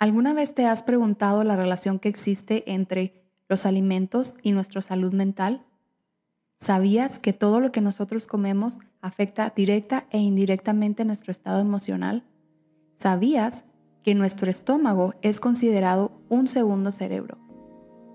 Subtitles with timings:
[0.00, 5.12] ¿Alguna vez te has preguntado la relación que existe entre los alimentos y nuestra salud
[5.12, 5.66] mental?
[6.54, 12.24] ¿Sabías que todo lo que nosotros comemos afecta directa e indirectamente nuestro estado emocional?
[12.94, 13.64] ¿Sabías
[14.04, 17.36] que nuestro estómago es considerado un segundo cerebro?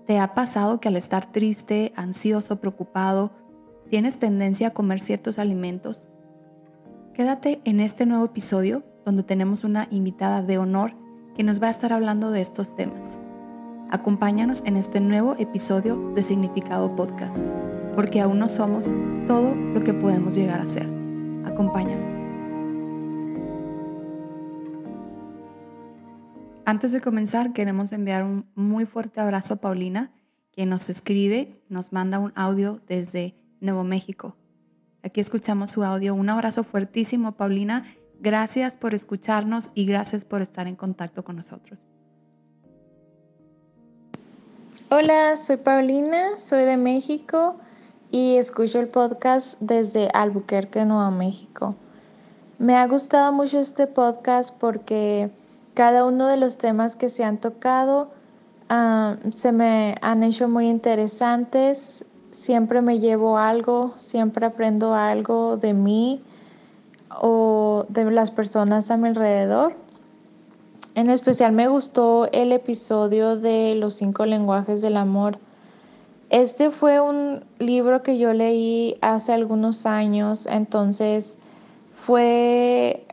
[0.06, 3.32] ¿Te ha pasado que al estar triste, ansioso, preocupado,
[3.90, 6.08] tienes tendencia a comer ciertos alimentos?
[7.12, 11.03] Quédate en este nuevo episodio donde tenemos una invitada de honor
[11.34, 13.16] que nos va a estar hablando de estos temas.
[13.90, 17.44] Acompáñanos en este nuevo episodio de Significado Podcast,
[17.94, 18.90] porque aún no somos
[19.26, 20.88] todo lo que podemos llegar a ser.
[21.44, 22.12] Acompáñanos.
[26.64, 30.12] Antes de comenzar, queremos enviar un muy fuerte abrazo a Paulina,
[30.52, 34.36] quien nos escribe, nos manda un audio desde Nuevo México.
[35.02, 36.14] Aquí escuchamos su audio.
[36.14, 37.84] Un abrazo fuertísimo, Paulina,
[38.24, 41.90] Gracias por escucharnos y gracias por estar en contacto con nosotros.
[44.90, 47.56] Hola, soy Paulina, soy de México
[48.10, 51.74] y escucho el podcast desde Albuquerque, Nuevo México.
[52.58, 55.30] Me ha gustado mucho este podcast porque
[55.74, 58.10] cada uno de los temas que se han tocado
[58.70, 62.06] ah, se me han hecho muy interesantes.
[62.30, 66.24] Siempre me llevo algo, siempre aprendo algo de mí
[67.20, 69.76] o de las personas a mi alrededor.
[70.94, 75.38] En especial me gustó el episodio de los cinco lenguajes del amor.
[76.30, 81.38] Este fue un libro que yo leí hace algunos años, entonces
[81.94, 83.06] fue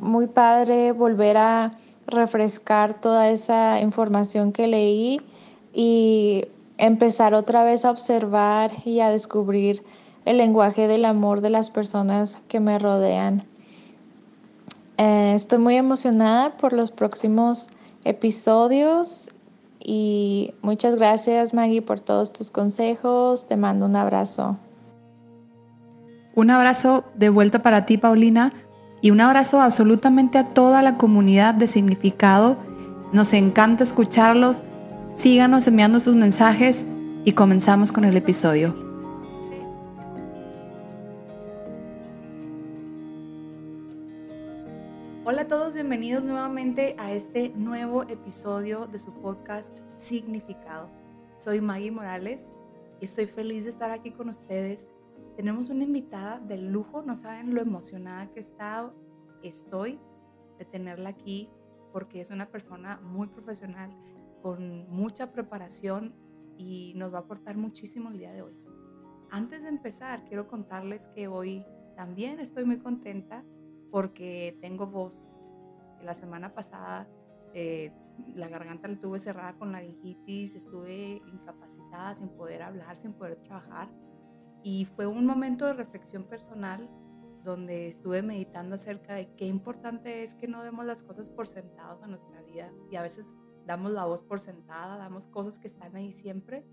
[0.00, 1.72] muy padre volver a
[2.06, 5.20] refrescar toda esa información que leí
[5.72, 6.44] y
[6.78, 9.82] empezar otra vez a observar y a descubrir
[10.26, 13.44] el lenguaje del amor de las personas que me rodean.
[14.98, 17.68] Eh, estoy muy emocionada por los próximos
[18.04, 19.30] episodios
[19.78, 23.46] y muchas gracias Maggie por todos tus consejos.
[23.46, 24.58] Te mando un abrazo.
[26.34, 28.52] Un abrazo de vuelta para ti, Paulina,
[29.00, 32.58] y un abrazo absolutamente a toda la comunidad de significado.
[33.12, 34.64] Nos encanta escucharlos.
[35.12, 36.84] Síganos enviando sus mensajes
[37.24, 38.85] y comenzamos con el episodio.
[45.88, 50.90] Bienvenidos nuevamente a este nuevo episodio de su podcast Significado.
[51.36, 52.50] Soy Maggie Morales
[53.00, 54.90] y estoy feliz de estar aquí con ustedes.
[55.36, 58.96] Tenemos una invitada de lujo, no saben lo emocionada que he estado,
[59.44, 60.00] estoy
[60.58, 61.48] de tenerla aquí
[61.92, 63.96] porque es una persona muy profesional,
[64.42, 66.16] con mucha preparación
[66.58, 68.56] y nos va a aportar muchísimo el día de hoy.
[69.30, 71.64] Antes de empezar, quiero contarles que hoy
[71.94, 73.44] también estoy muy contenta
[73.92, 75.38] porque tengo voz.
[76.02, 77.08] La semana pasada
[77.58, 77.90] eh,
[78.34, 83.88] la garganta la tuve cerrada con laringitis, estuve incapacitada, sin poder hablar, sin poder trabajar.
[84.62, 86.90] Y fue un momento de reflexión personal
[87.44, 92.02] donde estuve meditando acerca de qué importante es que no demos las cosas por sentados
[92.02, 92.72] en nuestra vida.
[92.90, 93.34] Y a veces
[93.64, 96.66] damos la voz por sentada, damos cosas que están ahí siempre.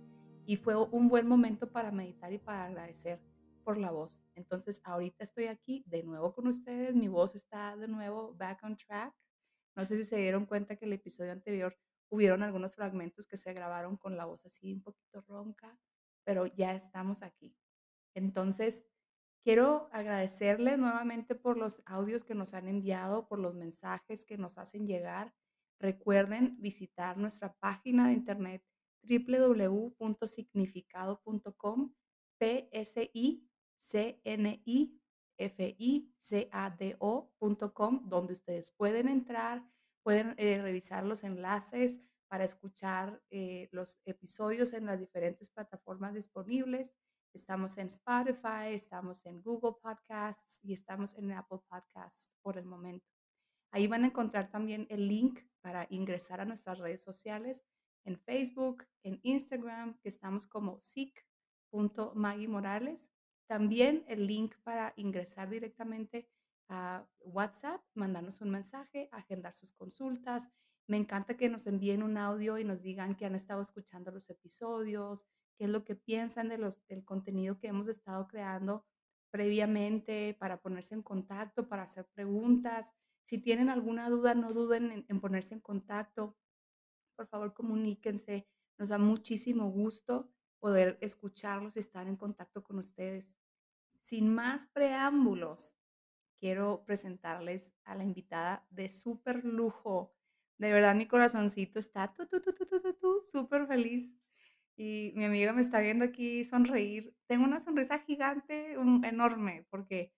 [0.45, 3.21] Y fue un buen momento para meditar y para agradecer
[3.63, 4.21] por la voz.
[4.35, 8.77] Entonces, ahorita estoy aquí de nuevo con ustedes, mi voz está de nuevo back on
[8.77, 9.13] track.
[9.75, 11.75] No sé si se dieron cuenta que el episodio anterior
[12.09, 15.79] hubieron algunos fragmentos que se grabaron con la voz así un poquito ronca,
[16.23, 17.55] pero ya estamos aquí.
[18.13, 18.85] Entonces,
[19.43, 24.59] quiero agradecerles nuevamente por los audios que nos han enviado, por los mensajes que nos
[24.59, 25.33] hacen llegar.
[25.79, 28.63] Recuerden visitar nuestra página de internet
[29.03, 31.93] www.significado.com,
[32.39, 33.49] PSI
[36.17, 39.63] cnificado.com, donde ustedes pueden entrar,
[40.03, 46.95] pueden eh, revisar los enlaces para escuchar eh, los episodios en las diferentes plataformas disponibles.
[47.33, 53.07] Estamos en Spotify, estamos en Google Podcasts y estamos en Apple Podcasts por el momento.
[53.71, 57.63] Ahí van a encontrar también el link para ingresar a nuestras redes sociales
[58.05, 60.79] en Facebook, en Instagram, que estamos como
[62.47, 63.09] Morales
[63.53, 66.27] también el link para ingresar directamente
[66.69, 70.49] a WhatsApp, mandarnos un mensaje, agendar sus consultas.
[70.87, 74.27] Me encanta que nos envíen un audio y nos digan que han estado escuchando los
[74.31, 78.87] episodios, qué es lo que piensan de los, del contenido que hemos estado creando
[79.29, 82.91] previamente para ponerse en contacto, para hacer preguntas.
[83.23, 86.35] Si tienen alguna duda, no duden en, en ponerse en contacto.
[87.15, 88.47] Por favor, comuníquense.
[88.79, 93.37] Nos da muchísimo gusto poder escucharlos y estar en contacto con ustedes.
[94.03, 95.77] Sin más preámbulos,
[96.37, 100.13] quiero presentarles a la invitada de súper lujo.
[100.57, 104.13] De verdad, mi corazoncito está tú, tú, tú, tú, tú, tú, súper feliz.
[104.75, 107.15] Y mi amiga me está viendo aquí sonreír.
[107.27, 110.13] Tengo una sonrisa gigante, um, enorme, porque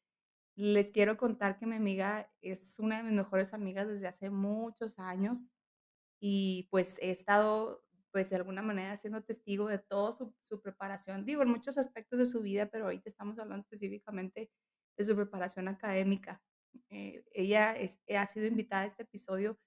[0.56, 4.98] les quiero contar que mi amiga es una de mis mejores amigas desde hace muchos
[4.98, 5.48] años
[6.20, 7.85] y pues he estado,
[8.16, 12.18] pues de alguna manera siendo testigo de toda su, su preparación, digo, en muchos aspectos
[12.20, 14.52] de su vida, pero ahorita estamos hablando específicamente
[14.98, 16.42] de su preparación académica.
[16.90, 19.60] Eh, ella es- ha sido invitada a este episodio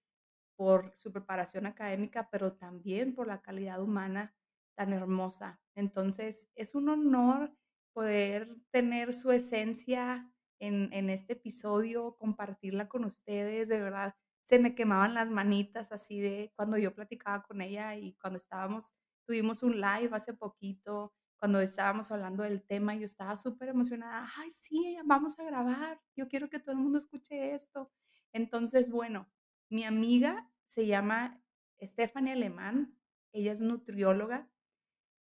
[0.56, 4.34] por su preparación académica, pero también por la calidad humana
[4.76, 5.60] tan hermosa.
[5.76, 7.54] Entonces, es un honor
[7.92, 14.16] poder tener su esencia en, en este episodio, compartirla con ustedes, de verdad.
[14.48, 18.94] Se me quemaban las manitas así de cuando yo platicaba con ella y cuando estábamos,
[19.26, 24.26] tuvimos un live hace poquito, cuando estábamos hablando del tema, yo estaba súper emocionada.
[24.38, 26.00] Ay, sí, vamos a grabar.
[26.16, 27.92] Yo quiero que todo el mundo escuche esto.
[28.32, 29.28] Entonces, bueno,
[29.68, 31.42] mi amiga se llama
[31.82, 32.98] Stephanie Alemán,
[33.32, 34.48] ella es nutrióloga,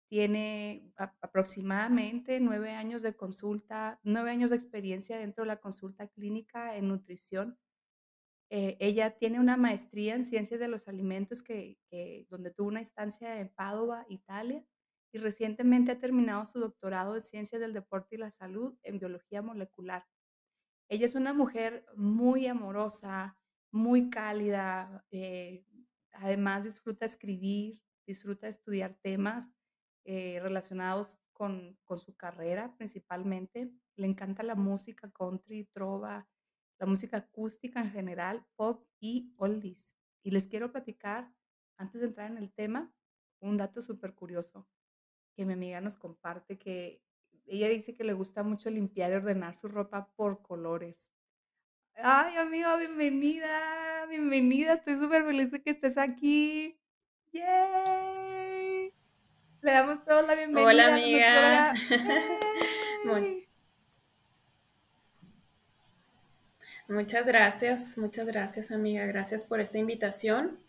[0.09, 6.75] tiene aproximadamente nueve años de consulta, nueve años de experiencia dentro de la consulta clínica
[6.75, 7.59] en nutrición.
[8.53, 11.77] Eh, ella tiene una maestría en ciencias de los alimentos que,
[12.30, 14.65] donde tuvo una estancia en Padua, Italia,
[15.13, 19.42] y recientemente ha terminado su doctorado en ciencias del deporte y la salud en biología
[19.42, 20.06] molecular.
[20.89, 23.38] Ella es una mujer muy amorosa,
[23.71, 25.65] muy cálida, eh,
[26.12, 29.50] además disfruta escribir, disfruta estudiar temas
[30.04, 33.71] eh, relacionados con, con su carrera principalmente.
[33.95, 36.27] Le encanta la música country, trova,
[36.81, 39.94] la música acústica en general, pop y oldies.
[40.24, 41.31] Y les quiero platicar,
[41.78, 42.92] antes de entrar en el tema,
[43.39, 44.68] un dato súper curioso
[45.36, 47.04] que mi amiga nos comparte, que
[47.45, 51.12] ella dice que le gusta mucho limpiar y ordenar su ropa por colores.
[51.94, 54.74] Ay, amiga, bienvenida, bienvenida.
[54.74, 56.80] Estoy súper feliz de que estés aquí.
[57.31, 58.92] ¡Yay!
[59.62, 61.74] Le damos todos la Hola bienvenida a la amiga.
[61.74, 62.39] nutrióloga.
[63.06, 63.48] Mu- ¡Yay!
[66.92, 69.06] Muchas gracias, muchas gracias amiga.
[69.06, 70.60] Gracias por esta invitación.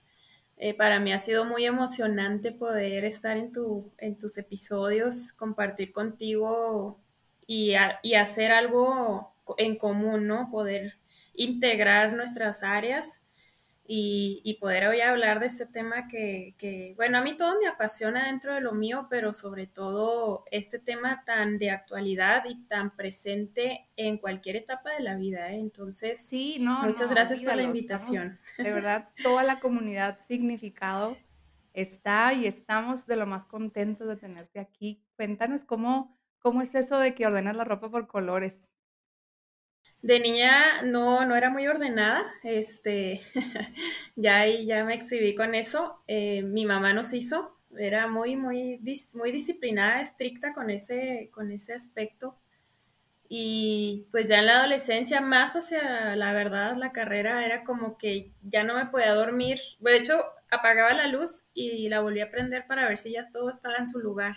[0.56, 5.90] Eh, para mí ha sido muy emocionante poder estar en, tu, en tus episodios, compartir
[5.90, 7.00] contigo
[7.44, 10.48] y, hacer algo en común, ¿no?
[10.52, 10.94] Poder
[11.34, 13.20] integrar nuestras áreas
[13.84, 17.66] y, y poder hoy hablar de este tema que, que, bueno, a mí todo me
[17.66, 22.94] apasiona dentro de lo mío, pero sobre todo este tema tan de actualidad y tan
[22.94, 25.58] presente en cualquier etapa de la vida, ¿eh?
[25.58, 27.62] Entonces, Sí, no, muchas no, gracias por la.
[27.62, 28.38] Estamos, invitación.
[28.56, 31.16] de verdad, toda la comunidad significado
[31.72, 35.02] está y estamos de lo más contentos de tenerte aquí.
[35.16, 38.70] Cuéntanos cómo, cómo es eso de que ordenas la ropa por colores.
[40.02, 43.22] De niña no, no era muy ordenada, este,
[44.16, 46.02] ya ya me exhibí con eso.
[46.08, 48.80] Eh, mi mamá nos hizo, era muy, muy,
[49.14, 52.36] muy disciplinada, estricta con ese, con ese aspecto.
[53.28, 58.32] Y pues ya en la adolescencia, más hacia la verdad, la carrera era como que
[58.42, 59.60] ya no me podía dormir.
[59.80, 63.50] De hecho, apagaba la luz y la volví a prender para ver si ya todo
[63.50, 64.36] estaba en su lugar.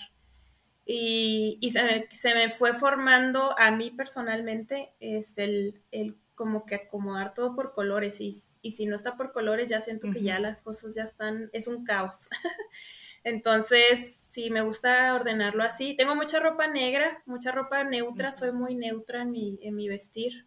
[0.86, 6.66] Y, y se, me, se, me, fue formando a mí personalmente este, el, el, como
[6.66, 8.22] que acomodar todo por colores.
[8.22, 10.26] Y, y si no está por colores, ya siento que uh -huh.
[10.26, 12.28] ya las cosas ya están, es un caos.
[13.24, 15.96] Entonces, sí, me gusta ordenarlo así.
[15.96, 20.46] Tengo mucha ropa negra, mucha ropa neutra, soy muy neutra en mi, en mi vestir.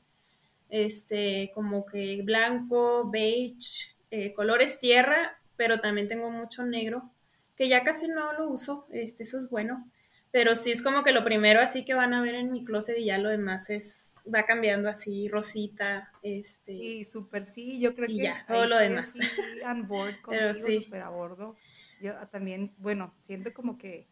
[0.68, 7.10] Este, como que blanco, beige, eh, colores tierra, pero también tengo mucho negro,
[7.56, 9.90] que ya casi no lo uso, este, eso es bueno.
[10.30, 12.98] Pero sí es como que lo primero así que van a ver en mi closet
[12.98, 16.76] y ya lo demás es, va cambiando así, rosita, este.
[16.76, 18.22] Sí, súper sí, yo creo y que.
[18.24, 19.12] ya, todo lo demás.
[19.12, 19.22] Sí,
[19.64, 20.82] on board contigo, Pero sí.
[20.84, 21.56] súper a bordo.
[22.00, 24.06] Yo también, bueno, siento como que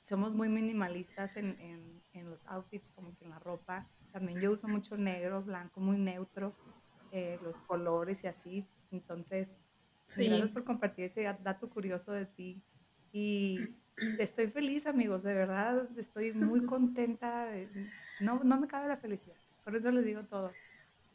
[0.00, 3.88] somos muy minimalistas en, en, en, los outfits, como que en la ropa.
[4.10, 6.54] También yo uso mucho negro, blanco, muy neutro,
[7.12, 8.66] eh, los colores y así.
[8.90, 9.60] Entonces,
[10.06, 10.26] sí.
[10.26, 12.62] gracias por compartir ese dato curioso de ti.
[13.12, 13.58] Y
[14.18, 17.46] estoy feliz, amigos, de verdad, estoy muy contenta.
[17.46, 17.68] De,
[18.20, 20.52] no, no me cabe la felicidad, por eso les digo todo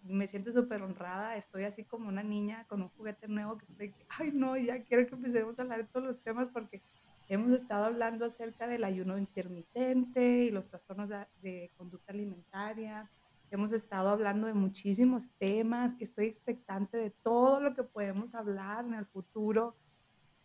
[0.03, 3.93] me siento súper honrada, estoy así como una niña con un juguete nuevo que estoy,
[4.09, 6.81] ay no, ya quiero que empecemos a hablar de todos los temas porque
[7.27, 13.09] hemos estado hablando acerca del ayuno intermitente y los trastornos de, de conducta alimentaria,
[13.51, 18.93] hemos estado hablando de muchísimos temas, estoy expectante de todo lo que podemos hablar en
[18.93, 19.75] el futuro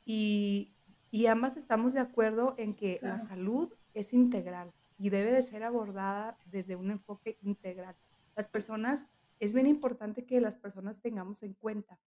[0.04, 0.72] y,
[1.12, 3.19] y ambas estamos de acuerdo en que claro.
[3.19, 7.95] la salud es integral y debe de ser abordada desde un enfoque integral.
[8.35, 12.00] Las personas es bien importante que las personas tengamos en cuenta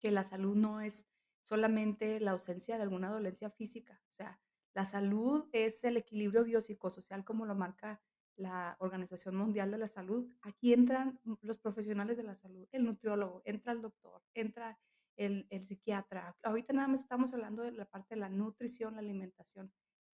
[0.00, 1.06] que la salud no es
[1.44, 4.40] solamente la ausencia de alguna dolencia física, o sea,
[4.74, 8.00] la salud es el equilibrio biopsicosocial como lo marca
[8.34, 10.26] la Organización Mundial de la Salud.
[10.42, 14.78] Aquí entran los profesionales de la salud, el nutriólogo, entra el doctor, entra
[15.16, 16.36] el, el psiquiatra.
[16.42, 19.72] Ahorita nada más estamos hablando de la parte de la nutrición, la alimentación.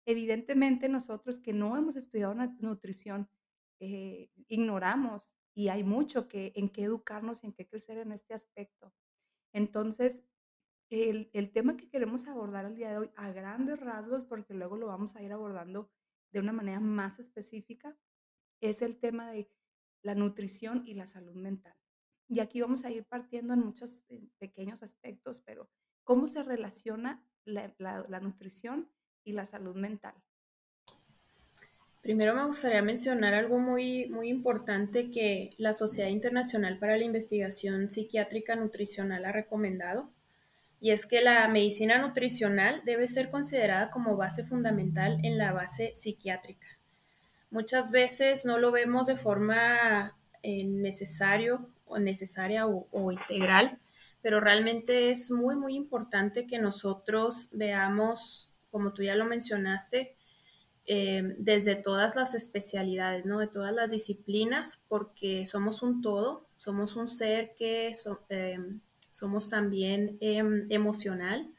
[0.06, 3.28] Evidentemente nosotros que no hemos estudiado nutrición,
[3.80, 8.34] eh, ignoramos y hay mucho que, en qué educarnos y en qué crecer en este
[8.34, 8.92] aspecto.
[9.52, 10.24] Entonces,
[10.90, 14.76] el, el, tema que queremos abordar el día de hoy a grandes rasgos, porque luego
[14.76, 15.90] lo vamos a ir abordando
[16.32, 17.96] de una manera más específica,
[18.60, 19.50] es el tema de
[20.02, 21.76] la nutrición y la salud mental.
[22.28, 24.02] Y aquí vamos a ir partiendo en muchos
[24.38, 25.68] pequeños aspectos, pero
[26.04, 28.88] ¿cómo se relaciona la, la, la nutrición
[29.24, 30.14] y la salud mental?
[32.00, 37.90] Primero me gustaría mencionar algo muy, muy importante que la Sociedad Internacional para la Investigación
[37.90, 40.10] Psiquiátrica Nutricional ha recomendado,
[40.80, 45.94] y es que la medicina nutricional debe ser considerada como base fundamental en la base
[45.94, 46.66] psiquiátrica.
[47.50, 53.78] Muchas veces no lo vemos de forma eh, necesario o necesaria o, integral,
[54.22, 60.16] pero realmente es muy, muy importante que nosotros veamos, como tú ya lo mencionaste,
[60.86, 63.38] eh, desde todas las especialidades, ¿no?
[63.38, 67.92] De todas las disciplinas, porque somos un todo, somos un ser que
[68.28, 68.58] eh,
[69.10, 71.50] somos también em, emocional.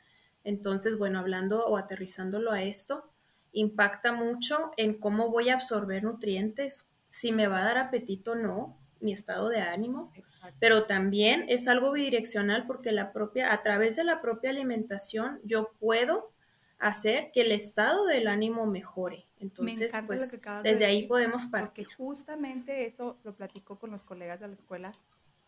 [0.44, 3.10] Entonces, bueno, hablando o aterrizándolo a esto,
[3.52, 8.36] impacta mucho en cómo voy a absorber nutrientes, si me va a dar apetito o
[8.36, 10.12] no, mi estado de ánimo,
[10.60, 15.72] pero también es algo bidireccional porque la propia, a través de la propia alimentación, yo
[15.80, 16.32] puedo
[16.78, 19.26] hacer que el estado del ánimo mejore.
[19.40, 21.86] Entonces, pues desde ahí podemos partir.
[21.86, 24.92] Porque justamente eso lo platico con los colegas de la escuela,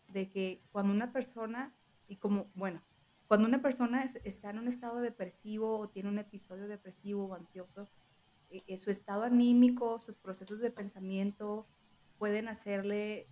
[0.08, 1.72] de que cuando una persona,
[2.06, 2.82] y como, bueno,
[3.26, 7.88] cuando una persona está en un estado depresivo o tiene un episodio depresivo o ansioso,
[8.50, 11.66] eh, su estado anímico, sus procesos de pensamiento
[12.18, 13.28] pueden hacerle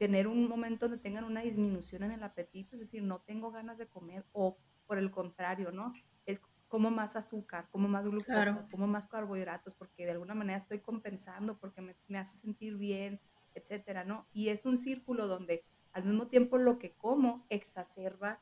[0.00, 3.76] tener un momento donde tengan una disminución en el apetito, es decir, no tengo ganas
[3.76, 5.92] de comer o por el contrario, ¿no?
[6.24, 10.78] Es como más azúcar, como más glucosa, como más carbohidratos, porque de alguna manera estoy
[10.78, 13.20] compensando, porque me, me, hace sentir bien,
[13.52, 14.26] etcétera, ¿no?
[14.32, 18.40] Y es un círculo donde al mismo tiempo lo que como exacerba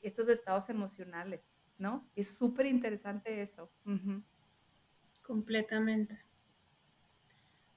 [0.00, 2.10] estos estados emocionales, ¿no?
[2.16, 3.70] Es súper interesante eso.
[5.22, 6.18] Completamente.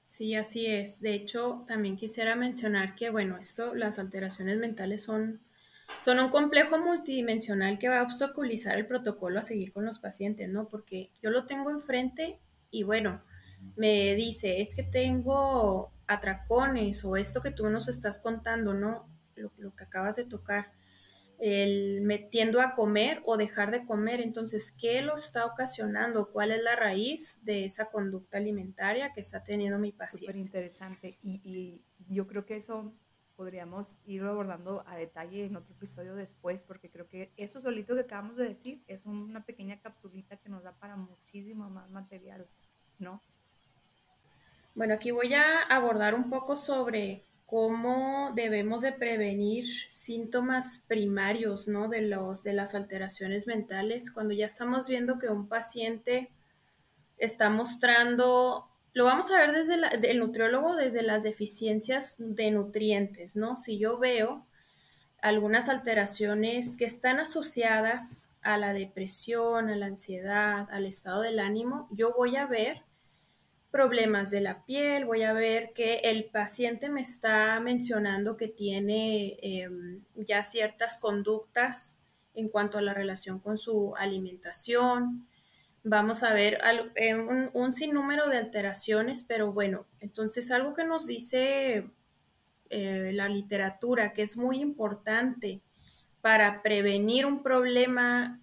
[0.04, 1.00] Sí, así es.
[1.00, 5.40] De hecho, también quisiera mencionar que, bueno, esto, las alteraciones mentales son
[6.04, 10.48] son un complejo multidimensional que va a obstaculizar el protocolo a seguir con los pacientes,
[10.48, 10.68] ¿no?
[10.68, 12.40] Porque yo lo tengo enfrente
[12.70, 13.22] y bueno,
[13.76, 19.06] me dice, es que tengo atracones o esto que tú nos estás contando, ¿no?
[19.36, 20.72] Lo, lo que acabas de tocar,
[21.44, 24.20] el metiendo a comer o dejar de comer.
[24.20, 26.30] Entonces, ¿qué lo está ocasionando?
[26.30, 30.26] ¿Cuál es la raíz de esa conducta alimentaria que está teniendo mi paciente?
[30.26, 31.18] Súper interesante.
[31.20, 32.94] Y, y yo creo que eso
[33.34, 38.02] podríamos irlo abordando a detalle en otro episodio después, porque creo que eso solito que
[38.02, 42.46] acabamos de decir es una pequeña capsulita que nos da para muchísimo más material,
[43.00, 43.20] ¿no?
[44.76, 51.86] Bueno, aquí voy a abordar un poco sobre cómo debemos de prevenir síntomas primarios, ¿no?
[51.88, 56.30] De, los, de las alteraciones mentales, cuando ya estamos viendo que un paciente
[57.18, 63.54] está mostrando lo vamos a ver desde el nutriólogo desde las deficiencias de nutrientes, ¿no?
[63.54, 64.46] Si yo veo
[65.20, 71.86] algunas alteraciones que están asociadas a la depresión, a la ansiedad, al estado del ánimo,
[71.90, 72.82] yo voy a ver
[73.72, 79.38] problemas de la piel, voy a ver que el paciente me está mencionando que tiene
[79.42, 82.00] em, ya ciertas conductas
[82.34, 85.26] en cuanto a la relación con su alimentación,
[85.82, 86.58] vamos a ver
[86.96, 91.90] eh, un, sinnúmero de alteraciones, pero bueno, entonces algo que nos dice
[92.68, 95.62] eh, la literatura que es muy importante
[96.20, 98.38] para prevenir un problema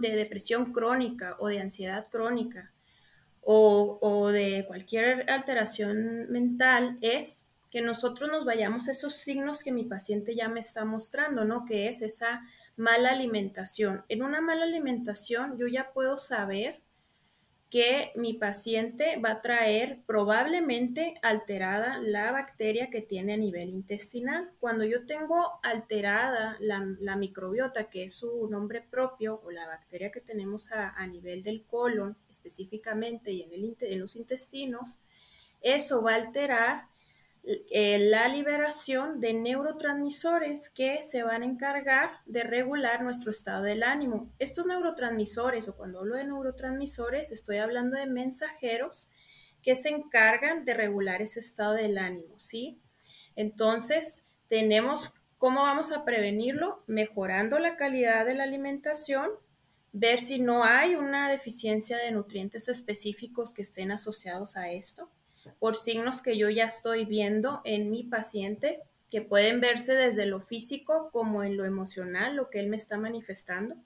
[0.00, 2.72] de depresión crónica o de ansiedad crónica
[3.42, 9.72] o, o de cualquier alteración mental es que nosotros nos vayamos a esos signos que
[9.72, 11.64] mi paciente ya me está mostrando, ¿no?
[11.66, 12.42] Que es esa
[12.76, 14.04] mala alimentación.
[14.08, 16.80] En una mala alimentación yo ya puedo saber
[17.70, 24.50] que mi paciente va a traer probablemente alterada la bacteria que tiene a nivel intestinal.
[24.58, 30.22] Cuando yo tengo alterada la, microbiota, que es su nombre propio, o la bacteria que
[30.22, 34.98] tenemos a, nivel del colon específicamente y en, el, en los intestinos,
[35.60, 36.87] eso va a alterar
[37.50, 43.84] eh, la liberación de neurotransmisores que se van a encargar de regular nuestro estado del
[43.84, 44.30] ánimo.
[44.38, 49.08] Estos neurotransmisores, o cuando hablo de neurotransmisores, estoy hablando de mensajeros
[49.62, 52.82] que se encargan de regular ese estado del ánimo, ¿sí?
[53.34, 59.30] Entonces, tenemos cómo vamos a prevenirlo mejorando la calidad de la alimentación,
[59.92, 65.10] ver si no hay una deficiencia de nutrientes específicos que estén asociados a esto
[65.58, 70.40] por signos que yo ya estoy viendo en mi paciente, que pueden verse desde lo
[70.40, 73.76] físico como en lo emocional, lo que él me está manifestando.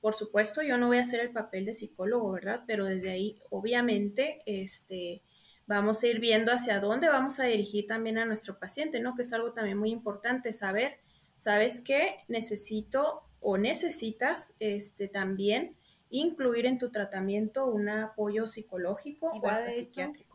[0.00, 2.62] Por supuesto, yo no voy a hacer el papel de psicólogo, ¿verdad?
[2.66, 5.22] Pero desde ahí, obviamente, este,
[5.66, 9.14] vamos a ir viendo hacia dónde vamos a dirigir también a nuestro paciente, ¿no?
[9.14, 10.98] Que es algo también muy importante saber,
[11.36, 12.18] ¿sabes qué?
[12.28, 15.76] Necesito o necesitas este, también
[16.10, 20.25] incluir en tu tratamiento un apoyo psicológico o hasta psiquiátrico.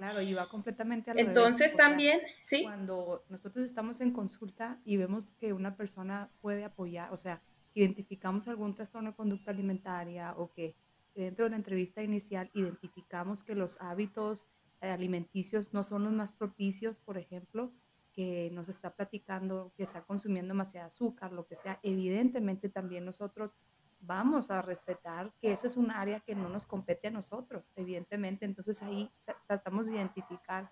[0.00, 2.62] Claro, y va completamente al Entonces también, sí.
[2.62, 7.42] Cuando nosotros estamos en consulta y vemos que una persona puede apoyar, o sea,
[7.74, 10.74] identificamos algún trastorno de conducta alimentaria o que
[11.14, 14.48] dentro de la entrevista inicial identificamos que los hábitos
[14.80, 17.70] eh, alimenticios no son los más propicios, por ejemplo,
[18.14, 23.58] que nos está platicando que está consumiendo demasiado azúcar, lo que sea, evidentemente también nosotros
[24.00, 28.44] vamos a respetar que esa es un área que no nos compete a nosotros, evidentemente.
[28.44, 29.10] Entonces ahí
[29.46, 30.70] tratamos de identificar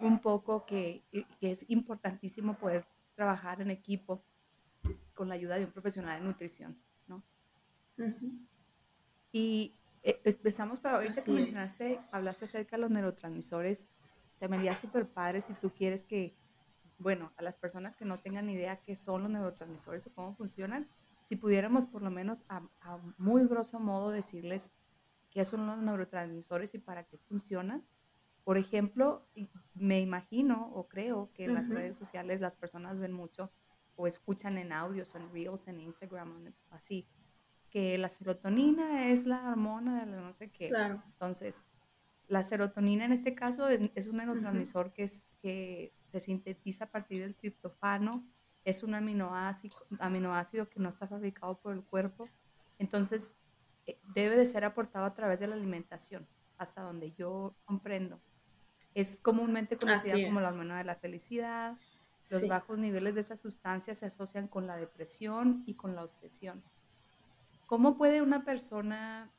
[0.00, 1.04] un poco que,
[1.40, 4.22] es importantísimo poder trabajar en equipo
[5.14, 6.76] con la ayuda de un profesional de nutrición,
[7.06, 7.22] ¿no?
[9.32, 13.88] Y eh, empezamos, para ahorita que mencionaste, hablaste acerca de los neurotransmisores,
[14.34, 16.34] se me haría súper padre si tú quieres que,
[16.98, 20.88] bueno, a las personas que no tengan idea qué son los neurotransmisores o cómo funcionan,
[21.30, 22.60] si pudiéramos por lo menos a,
[23.16, 24.72] muy grosso modo decirles
[25.30, 27.86] qué son los neurotransmisores y para qué funcionan.
[28.42, 29.28] Por ejemplo,
[29.74, 33.52] me imagino o creo que en las redes sociales las personas ven mucho
[33.94, 37.06] o escuchan en audios, en reels, en Instagram, así,
[37.68, 40.66] que la serotonina es la hormona de la no sé qué.
[40.66, 41.00] Claro.
[41.06, 41.62] Entonces,
[42.26, 47.20] la serotonina en este caso es un neurotransmisor que, es, que se sintetiza a partir
[47.20, 48.26] del triptofano,
[48.70, 52.28] es un aminoácido, aminoácido que no está fabricado por el cuerpo,
[52.78, 53.30] entonces
[53.86, 58.20] eh, debe de ser aportado a través de la alimentación, hasta donde yo comprendo.
[58.94, 61.76] Es comúnmente conocida como la hormona de la felicidad.
[62.30, 66.62] Los bajos niveles de esa sustancia se asocian con la depresión y con la obsesión.
[67.66, 69.30] ¿Cómo puede una persona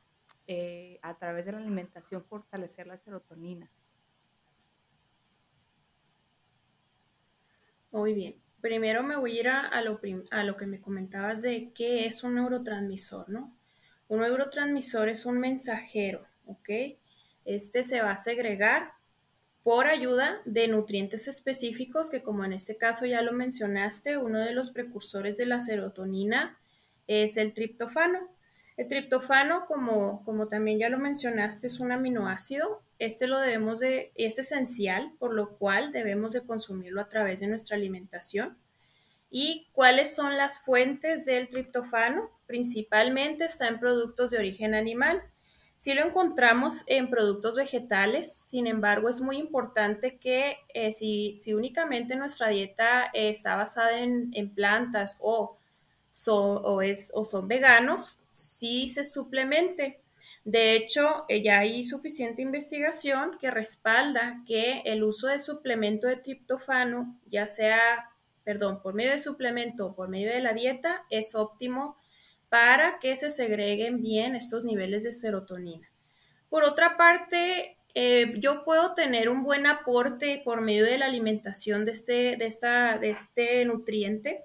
[0.46, 3.70] eh, a través de la alimentación fortalecer la serotonina?
[7.90, 11.72] Muy bien primero me voy a ir a, lo, a lo que me comentabas de
[11.74, 13.54] qué es un neurotransmisor, ¿no?
[14.08, 16.70] Un neurotransmisor es un mensajero, ¿ok?
[17.44, 18.92] Este se va a segregar
[19.64, 24.52] por ayuda de nutrientes específicos que como en este caso ya lo mencionaste, uno de
[24.52, 26.58] los precursores de la serotonina
[27.06, 28.28] es el triptofano.
[28.82, 32.82] El triptofano, como, también ya lo mencionaste, es un aminoácido.
[32.98, 37.46] Este lo debemos de, es esencial, por lo cual debemos de consumirlo a través de
[37.46, 38.58] nuestra alimentación.
[39.30, 42.28] ¿Y cuáles son las fuentes del triptofano?
[42.46, 45.22] Principalmente está en productos de origen animal.
[45.76, 52.16] Si lo encontramos en productos vegetales, sin embargo, es muy importante que eh, si, únicamente
[52.16, 55.56] nuestra dieta está basada en, plantas o,
[56.82, 60.00] es, o son veganos, sí se suplemente.
[60.44, 66.16] De hecho, eh, ya hay suficiente investigación que respalda que el uso de suplemento de
[66.16, 68.10] triptofano, ya sea,
[68.44, 71.96] perdón, por medio de suplemento o por medio de la dieta, es óptimo
[72.48, 75.90] para que se segreguen bien estos niveles de serotonina.
[76.48, 81.84] Por otra parte, eh, yo puedo tener un buen aporte por medio de la alimentación
[81.84, 84.44] de este, de esta, de este nutriente,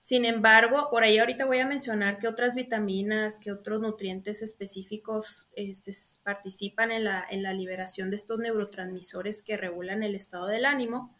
[0.00, 5.50] sin embargo, por ahí ahorita voy a mencionar que otras vitaminas, que otros nutrientes específicos
[5.54, 10.66] este, participan en la, en la liberación de estos neurotransmisores que regulan el estado del
[10.66, 11.14] ánimo.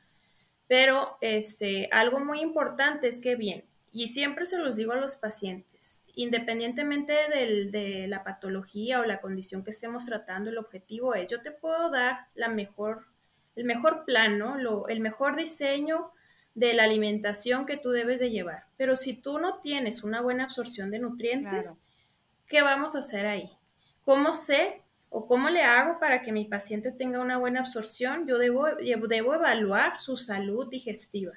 [0.68, 5.16] Pero este, algo muy importante es que, bien, y siempre se los digo a los
[5.16, 11.40] pacientes, independientemente de la patología o la condición que estemos tratando, el objetivo es, yo
[11.40, 13.06] te puedo dar la mejor,
[13.56, 14.40] el mejor plan,
[14.88, 16.12] el mejor diseño
[16.54, 18.64] de la alimentación que tú debes de llevar.
[18.76, 21.76] Pero si tú no tienes una buena absorción de nutrientes,
[22.46, 23.50] ¿qué vamos a hacer ahí?
[24.02, 28.26] ¿Cómo sé o cómo le hago para que mi paciente tenga una buena absorción?
[28.26, 28.66] Yo debo,
[29.08, 31.32] debo evaluar su salud digestiva.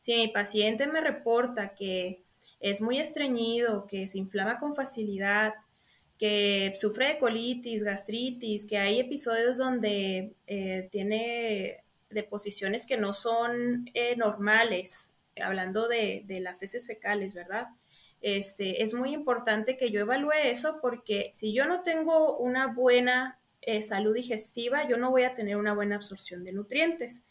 [0.00, 2.24] Si mi paciente me reporta que
[2.60, 5.54] es muy estreñido, que se inflama con facilidad,
[6.18, 11.83] que sufre de colitis, gastritis, que hay episodios donde eh, tiene
[12.14, 17.66] de posiciones que no son eh, normales, hablando de, las heces fecales, ¿verdad?
[18.20, 23.38] Este, es muy importante que yo evalúe eso porque si yo no tengo una buena
[23.60, 27.24] eh, salud digestiva, yo no voy a tener una buena absorción de nutrientes.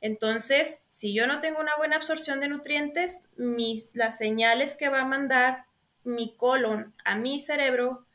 [0.00, 5.02] Entonces, si yo no tengo una buena absorción de nutrientes, mis, las señales que va
[5.02, 5.64] a mandar
[6.04, 8.06] mi colon a mi cerebro,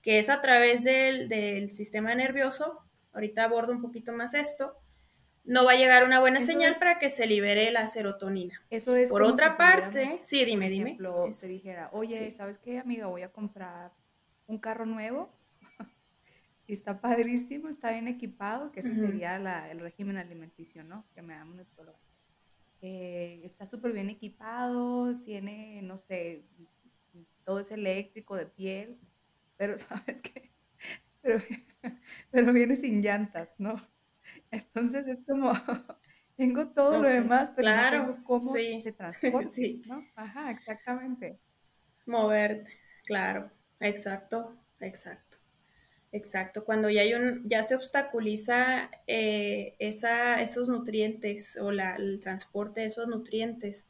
[0.00, 2.80] que es a través del, del sistema nervioso,
[3.12, 4.78] ahorita abordo un poquito más esto,
[5.48, 8.60] no va a llegar una buena señal para que se libere la serotonina.
[8.68, 9.08] Eso es.
[9.08, 10.90] Por otra parte, sí, dime, dime.
[10.90, 13.06] Ejemplo, te dijera, oye, ¿sabes qué, amiga?
[13.06, 13.92] Voy a comprar
[14.46, 15.30] un carro nuevo
[16.66, 19.36] y está padrísimo, está bien equipado, que ese sería
[19.70, 21.06] el régimen alimenticio, ¿no?
[21.14, 21.98] Que me da un nutriólogo.
[22.82, 26.44] Eh, está súper bien equipado, tiene, no sé,
[27.44, 28.98] todo es eléctrico de piel,
[29.56, 30.50] pero ¿sabes qué?
[31.22, 31.40] Pero,
[32.30, 33.76] pero viene sin llantas, ¿no?
[34.50, 35.52] Entonces es como,
[36.36, 39.50] tengo todo lo demás, pero no tengo cómo se transporta,
[39.86, 40.04] ¿no?
[40.14, 41.38] Ajá, exactamente.
[42.06, 42.70] Moverte,
[43.04, 45.38] claro, exacto, exacto.
[46.10, 52.18] Exacto, cuando ya hay un, ya se obstaculiza eh, esa, esos nutrientes o la, el
[52.20, 53.88] transporte de esos nutrientes,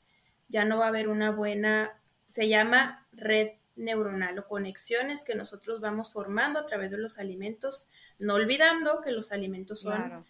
[0.49, 5.81] ya no va a haber una buena, se llama red neuronal o conexiones que nosotros
[5.81, 10.25] vamos formando a través de los alimentos, no olvidando que los alimentos son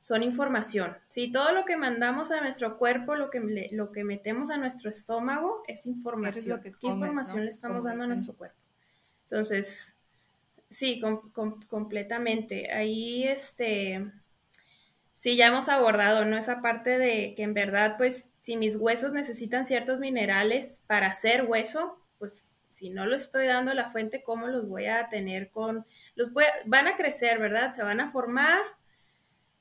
[0.00, 0.96] son información.
[1.08, 4.88] Si todo lo que mandamos a nuestro cuerpo, lo que, lo que metemos a nuestro
[4.88, 6.60] estómago es información.
[6.62, 8.56] ¿Qué información le estamos dando a nuestro cuerpo?
[9.24, 9.94] Entonces,
[10.70, 11.02] sí,
[11.68, 12.72] completamente.
[12.72, 14.10] Ahí, este,
[15.14, 16.38] sí, ya hemos abordado, ¿no?
[16.38, 21.44] Esa parte de que en verdad, pues, si mis huesos necesitan ciertos minerales para ser
[21.44, 25.50] hueso, pues si no lo estoy dando a la fuente, ¿cómo los voy a tener
[25.50, 25.84] con,
[26.14, 26.32] los
[26.64, 27.72] van a crecer, ¿verdad?
[27.72, 28.60] Se van a formar,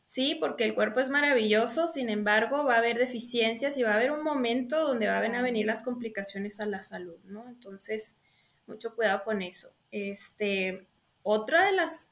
[0.10, 3.94] Sí, porque el cuerpo es maravilloso, sin embargo, va a haber deficiencias y va a
[3.94, 7.48] haber un momento donde van a venir las complicaciones a la salud, ¿no?
[7.48, 8.18] Entonces,
[8.66, 9.72] mucho cuidado con eso.
[9.92, 10.88] Este,
[11.22, 12.10] otra de las,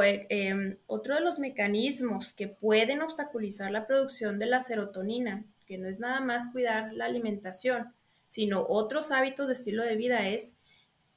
[0.00, 5.76] eh, em, otro de los mecanismos que pueden obstaculizar la producción de la serotonina, que
[5.76, 7.92] no es nada más cuidar la alimentación,
[8.28, 10.54] sino otros hábitos de estilo de vida, es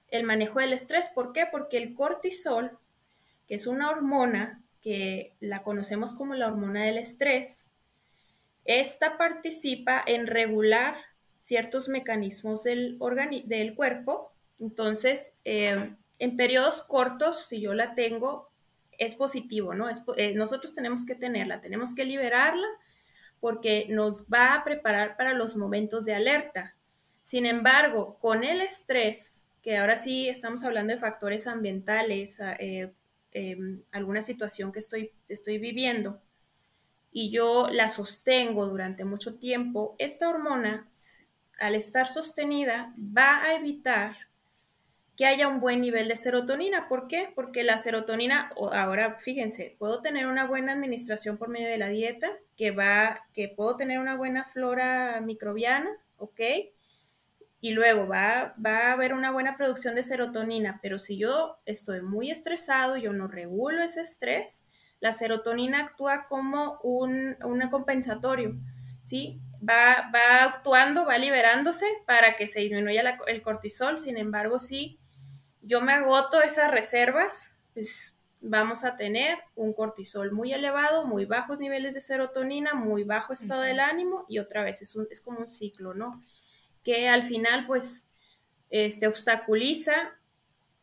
[0.09, 1.09] el manejo del estrés.
[1.13, 1.45] ¿Por qué?
[1.45, 2.79] Porque el cortisol,
[3.47, 7.71] que es una hormona que la conocemos como la hormona del estrés,
[8.65, 10.95] esta participa en regular
[11.41, 12.99] ciertos mecanismos del,
[13.45, 14.31] del cuerpo.
[14.59, 18.49] Entonces, eh, en periodos cortos, si yo la tengo,
[18.97, 19.89] es positivo, ¿no?
[20.17, 22.67] Eh, nosotros tenemos que tenerla, tenemos que liberarla
[23.39, 26.75] porque nos va a preparar para los momentos de alerta.
[27.21, 32.93] Sin embargo, con el estrés, que ahora sí estamos hablando de factores ambientales, eh,
[33.35, 36.21] Em, alguna situación que estoy, estoy viviendo
[37.11, 40.87] y yo la sostengo durante mucho tiempo, esta hormona,
[41.59, 44.17] al estar sostenida, va a evitar
[45.15, 46.87] que haya un buen nivel de serotonina.
[46.87, 47.31] ¿Por qué?
[47.33, 52.31] Porque la serotonina, ahora fíjense, puedo tener una buena administración por medio de la dieta,
[52.55, 56.41] que va, que puedo tener una buena flora microbiana, ¿ok?
[57.63, 62.01] Y luego va, va, a haber una buena producción de serotonina, pero si yo estoy
[62.01, 64.65] muy estresado, yo no regulo ese estrés,
[64.99, 67.37] la serotonina actúa como un,
[67.71, 68.57] compensatorio,
[69.01, 69.39] ¿sí?
[69.61, 74.99] Va, va, actuando, va liberándose para que se disminuya el cortisol, sin embargo, si
[75.61, 81.59] yo me agoto esas reservas, pues vamos a tener un cortisol muy elevado, muy bajos
[81.59, 85.39] niveles de serotonina, muy bajo estado del ánimo y otra vez es, un, es como
[85.39, 86.21] un ciclo, ¿no?
[86.83, 88.11] Que al final pues
[88.69, 89.93] este, obstaculiza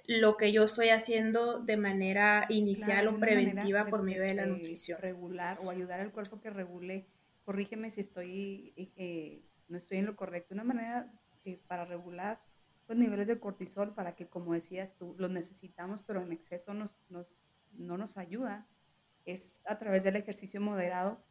[0.07, 5.01] lo que yo estoy haciendo de manera inicial o preventiva por medio de, la nutrición.
[5.01, 7.07] Regular o ayudar al cuerpo que regule,
[7.45, 11.13] corrígeme si estoy, eh, eh, no estoy en lo correcto, una manera
[11.45, 12.41] eh, para regular
[12.89, 16.99] los niveles de cortisol para que, como decías tú, los necesitamos, pero en exceso nos,
[17.09, 17.37] nos,
[17.73, 18.67] no nos ayuda,
[19.25, 21.23] es a través del ejercicio moderado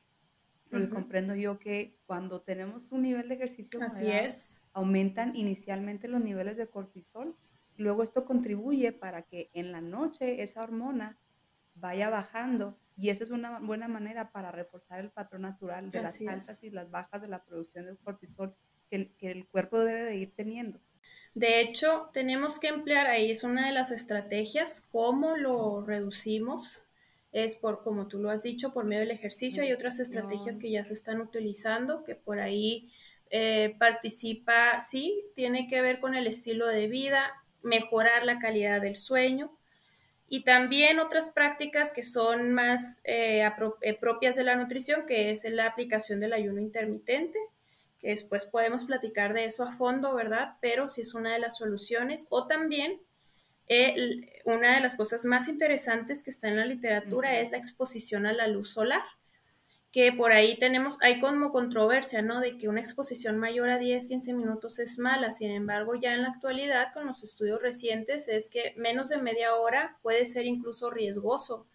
[0.69, 4.61] porque comprendo yo que cuando tenemos un nivel de ejercicio Así es.
[4.73, 7.35] aumentan inicialmente los niveles de cortisol.
[7.77, 11.17] Luego esto contribuye para que en la noche esa hormona
[11.75, 16.19] vaya bajando y eso es una buena manera para reforzar el patrón natural de las
[16.21, 18.53] altas y las bajas de la producción de cortisol
[18.89, 20.79] que que el cuerpo debe de ir teniendo.
[21.33, 26.83] De hecho, tenemos que emplear ahí, es una de las estrategias, cómo lo reducimos
[27.31, 29.63] es por, como tú lo has dicho, por medio del ejercicio.
[29.63, 32.91] Hay otras estrategias que ya se están utilizando, que por ahí
[33.29, 38.97] eh, participa, sí, tiene que ver con el estilo de vida, mejorar la calidad del
[38.97, 39.55] sueño.
[40.31, 43.49] y también otras prácticas que son más eh,
[43.81, 47.39] eh, propias de la nutrición, que es la aplicación del ayuno intermitente,
[47.99, 50.57] que después podemos platicar de eso a fondo, ¿verdad?
[50.61, 52.27] Pero sí es una de las soluciones.
[52.29, 53.01] O también
[54.45, 58.33] una de las cosas más interesantes que está en la literatura es la exposición a
[58.33, 59.03] la luz solar
[59.91, 62.41] que por ahí tenemos, hay como controversia, ¿no?
[62.41, 65.31] De que una exposición mayor a 10, 15 minutos es mala.
[65.31, 69.55] Sin embargo, ya en la actualidad, con los estudios recientes, es que menos de media
[69.55, 71.65] hora puede ser incluso riesgoso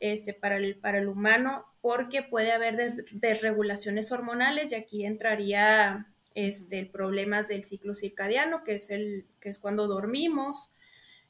[0.00, 2.76] este, para, el, para el humano porque puede haber
[3.12, 9.50] desregulaciones hormonales y aquí entraría este, el problemas del ciclo circadiano, que es, el, que
[9.50, 10.72] es cuando dormimos,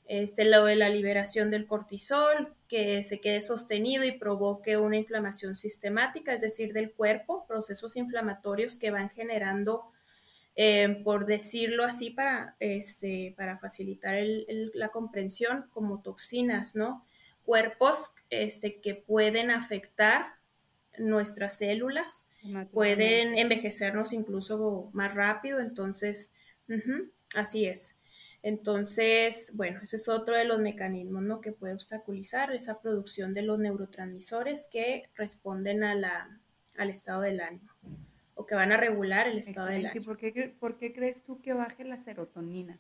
[0.09, 5.57] este, lo de la liberación del cortisol, que se quede sostenido y provoque una inflamación
[5.57, 9.91] sistemática, es decir, del cuerpo, procesos inflamatorios que van generando,
[10.55, 14.17] eh, por decirlo así, para, este, para facilitar
[14.75, 17.05] la comprensión, como toxinas, ¿no?
[17.45, 20.35] Cuerpos este, que pueden afectar
[20.99, 22.27] nuestras células,
[22.73, 26.33] pueden envejecernos incluso más rápido, entonces,
[27.35, 27.96] así es.
[28.47, 31.41] Entonces, bueno, ese es otro de los mecanismos ¿no?
[31.41, 36.39] que puede obstaculizar esa producción de los neurotransmisores que responden a la,
[36.77, 37.73] al estado del ánimo
[38.37, 40.01] o que van a regular el estado del ánimo.
[40.01, 42.79] ¿Y por qué, por qué crees tú que baje la serotonina?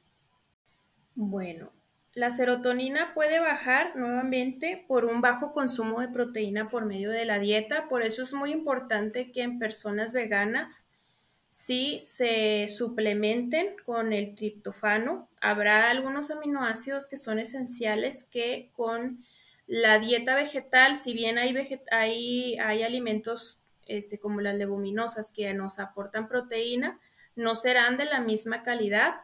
[1.16, 1.72] Bueno,
[2.12, 7.40] la serotonina puede bajar nuevamente por un bajo consumo de proteína por medio de la
[7.40, 10.88] dieta, por eso es muy importante que en personas veganas
[11.48, 15.28] si se suplementen con el triptofano.
[15.40, 19.24] Habrá algunos aminoácidos que son esenciales que con
[19.66, 21.54] la dieta vegetal, si bien hay,
[21.90, 27.00] hay, hay alimentos este, como las leguminosas que nos aportan proteína,
[27.34, 29.14] no serán de la misma calidad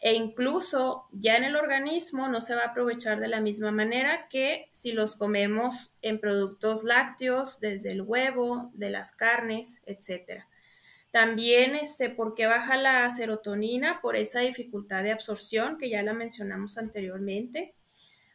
[0.00, 4.28] e incluso ya en el organismo no se va a aprovechar de la misma manera
[4.28, 10.47] que si los comemos en productos lácteos, desde el huevo, de las carnes, etcétera.
[11.10, 16.76] También este, porque baja la serotonina por esa dificultad de absorción que ya la mencionamos
[16.76, 17.74] anteriormente.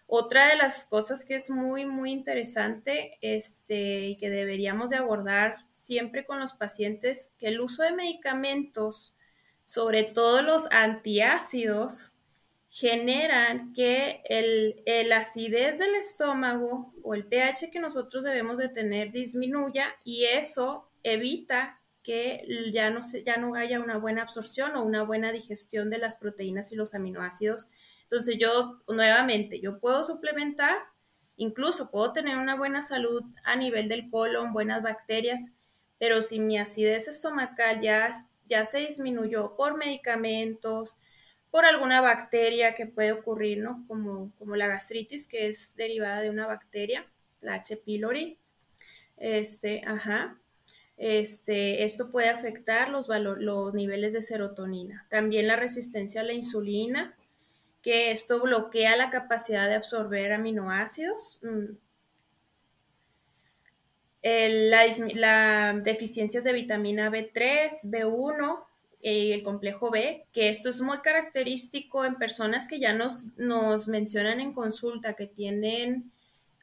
[0.07, 5.57] Otra de las cosas que es muy, muy interesante este, y que deberíamos de abordar
[5.67, 9.15] siempre con los pacientes, que el uso de medicamentos,
[9.65, 12.17] sobre todo los antiácidos,
[12.69, 19.11] generan que el, el, acidez del estómago o el pH que nosotros debemos de tener
[19.11, 24.83] disminuya y eso evita que ya no, se, ya no haya una buena absorción o
[24.83, 27.69] una buena digestión de las proteínas y los aminoácidos.
[28.03, 30.75] Entonces yo, nuevamente, yo puedo suplementar,
[31.37, 35.53] incluso puedo tener una buena salud a nivel del colon, buenas bacterias,
[35.97, 38.11] pero si mi acidez estomacal ya,
[38.45, 40.97] ya se disminuyó por medicamentos,
[41.49, 43.85] por alguna bacteria que puede ocurrir, ¿no?
[43.87, 47.07] Como, como la gastritis, que es derivada de una bacteria,
[47.41, 47.77] la H.
[47.77, 48.39] pylori.
[49.17, 50.39] Este, ajá.
[51.05, 55.05] Este, esto puede afectar los, los niveles de serotonina.
[55.09, 57.13] También la resistencia a la insulina,
[57.81, 61.39] que esto bloquea la capacidad de absorber aminoácidos.
[61.41, 61.75] Mm.
[64.23, 68.63] las la, deficiencias de vitamina B3, B1
[69.01, 73.89] y el complejo B, que esto es muy característico en personas que ya nos, nos
[73.89, 76.13] mencionan en consulta que tienen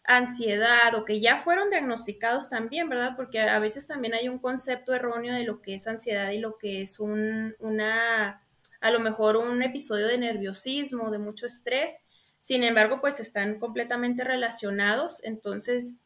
[0.04, 3.14] ansiedad o que ya fueron diagnosticados también, ¿verdad?
[3.16, 6.58] Porque a veces también hay un concepto erróneo de lo que es ansiedad y lo
[6.58, 8.42] que es un, una,
[8.80, 12.00] a lo mejor un episodio de nerviosismo, de mucho estrés.
[12.40, 15.22] Sin embargo, pues están completamente relacionados.
[15.24, 15.98] Entonces,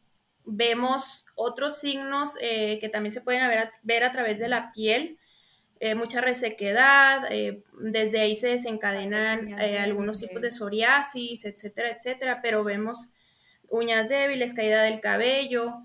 [0.45, 4.73] vemos otros signos eh, que también se pueden ver a, ver a través de la
[4.73, 5.19] piel,
[5.81, 12.65] eh, mucha resequedad, eh, desde ahí se desencadenan algunos tipos de psoriasis, etcétera, etcétera, pero
[12.65, 13.11] vemos
[13.69, 15.85] uñas débiles, caída del cabello,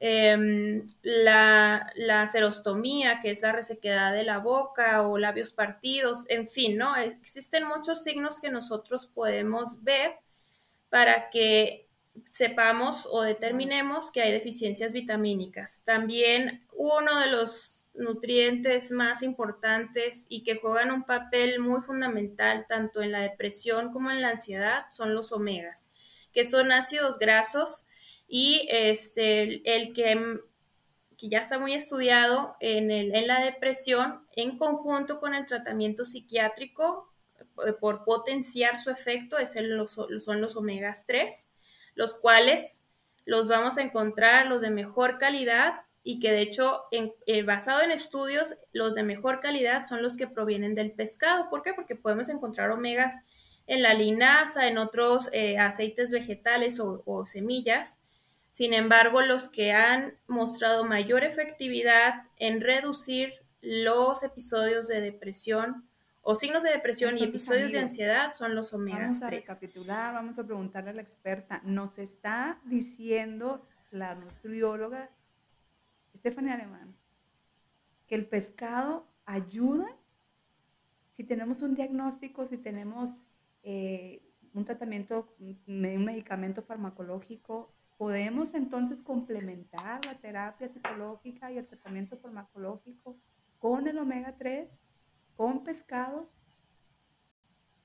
[0.00, 6.46] em, la, la serostomía, que es la resequedad de la boca o labios partidos, en
[6.46, 6.96] fin, ¿no?
[6.96, 10.16] Existen muchos signos que nosotros podemos ver
[10.88, 11.88] para que
[12.24, 15.82] sepamos o determinemos que hay deficiencias vitamínicas.
[15.84, 23.02] También uno de los nutrientes más importantes y que juegan un papel muy fundamental tanto
[23.02, 25.88] en la depresión como en la ansiedad son los omegas
[26.32, 27.86] que son ácidos grasos
[28.26, 29.62] y es el,
[29.94, 30.40] que,
[31.16, 36.04] que, ya está muy estudiado en, el, en la depresión en conjunto con el tratamiento
[36.04, 37.08] psiquiátrico
[37.66, 41.50] eh, por potenciar su efecto es el, son los omegas 3,
[41.94, 42.84] los cuales
[43.24, 47.82] los vamos a encontrar los de mejor calidad y que de hecho, en, eh, basado
[47.82, 51.50] en estudios, los de mejor calidad son los que provienen del pescado.
[51.50, 51.74] ¿Por qué?
[51.74, 53.12] Porque podemos encontrar omegas
[53.68, 58.00] en la linaza, en otros eh, aceites vegetales o, semillas.
[58.50, 65.84] Sin embargo, los que han mostrado mayor efectividad en reducir los episodios de depresión
[66.22, 69.20] o signos de depresión y episodios de ansiedad son los omega 3.
[69.20, 71.60] Vamos a recapitular, vamos a preguntarle a la experta.
[71.62, 75.10] Nos está diciendo la nutrióloga
[76.16, 76.96] Stephanie Alemán
[78.06, 79.94] que el pescado ayuda
[81.10, 83.10] si tenemos un diagnóstico, si tenemos
[83.62, 84.22] eh,
[84.54, 93.18] un tratamiento, un medicamento farmacológico, podemos entonces complementar la terapia psicológica y el tratamiento farmacológico
[93.58, 94.84] con el omega 3,
[95.36, 96.30] con pescado.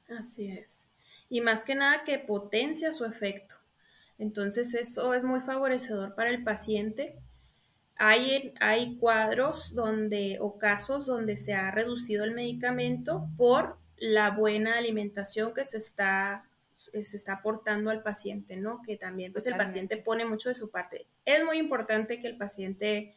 [0.09, 0.89] Así es.
[1.29, 3.55] Y más que nada que potencia su efecto.
[4.17, 7.17] Entonces eso es muy favorecedor para el paciente
[7.95, 14.77] hay, hay cuadros donde, o casos donde se ha reducido el medicamento por la buena
[14.77, 18.81] alimentación que se está, se está aportando al paciente, ¿no?
[18.81, 21.07] Que también, pues el paciente pone mucho de su parte.
[21.25, 23.15] Es muy importante que el paciente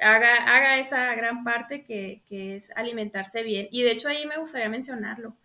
[0.00, 3.68] haga, haga esa gran parte que, que es alimentarse bien.
[3.70, 5.36] Y de hecho ahí me gustaría mencionarlo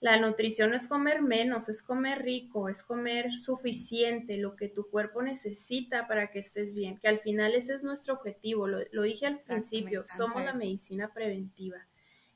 [0.00, 4.88] la nutrición no es comer menos, es comer rico, es comer suficiente, lo que tu
[4.88, 9.26] cuerpo necesita para que estés bien, que al final ese es nuestro objetivo, lo, dije
[9.26, 11.78] al principio, somos la medicina preventiva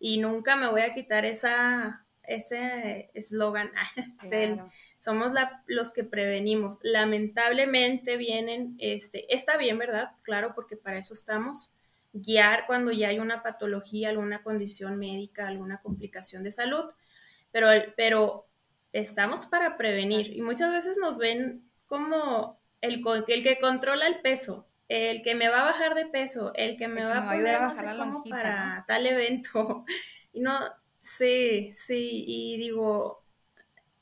[0.01, 3.71] y nunca me voy a quitar esa, ese eslogan
[4.99, 5.33] somos
[5.67, 6.79] los que prevenimos.
[6.83, 10.11] Lamentablemente vienen, este, está bien, ¿verdad?
[10.23, 11.75] Claro, porque para eso estamos,
[12.13, 16.91] guiar cuando ya hay una patología, alguna condición médica, alguna complicación de salud
[17.51, 18.49] pero, pero
[18.93, 24.67] estamos para prevenir y muchas veces nos ven como el, el que controla el peso,
[24.91, 27.75] el que me va a bajar de peso, el que me va a poner no
[27.75, 29.85] sé cómo para tal evento.
[30.33, 30.53] Y no,
[30.97, 33.25] sí, sí, y digo,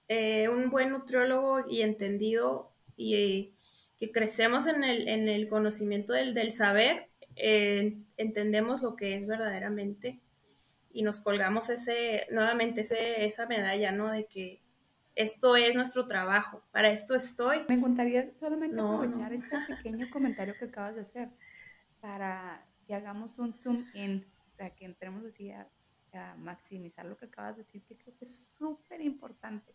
[0.08, 3.54] eh, un buen nutriólogo y entendido y
[3.98, 9.26] que crecemos en el, en el conocimiento del, del saber, eh, entendemos lo que es
[9.26, 10.20] verdaderamente
[10.92, 14.10] y nos colgamos ese, nuevamente ese, esa medalla, ¿no?
[14.10, 14.60] De que
[15.18, 17.64] esto es nuestro trabajo, para esto estoy.
[17.68, 21.28] Me gustaría solamente aprovechar este pequeño comentario que acabas de hacer
[22.00, 25.68] para que hagamos un zoom in, o sea, que entremos así a,
[26.12, 29.74] a maximizar lo que acabas de decir, que creo que es súper importante.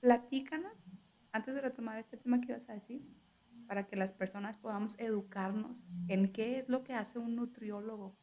[0.00, 0.88] Platícanos,
[1.30, 3.02] antes de retomar este tema que ibas a decir,
[3.66, 8.16] para que las personas podamos educarnos en qué es lo que hace un nutriólogo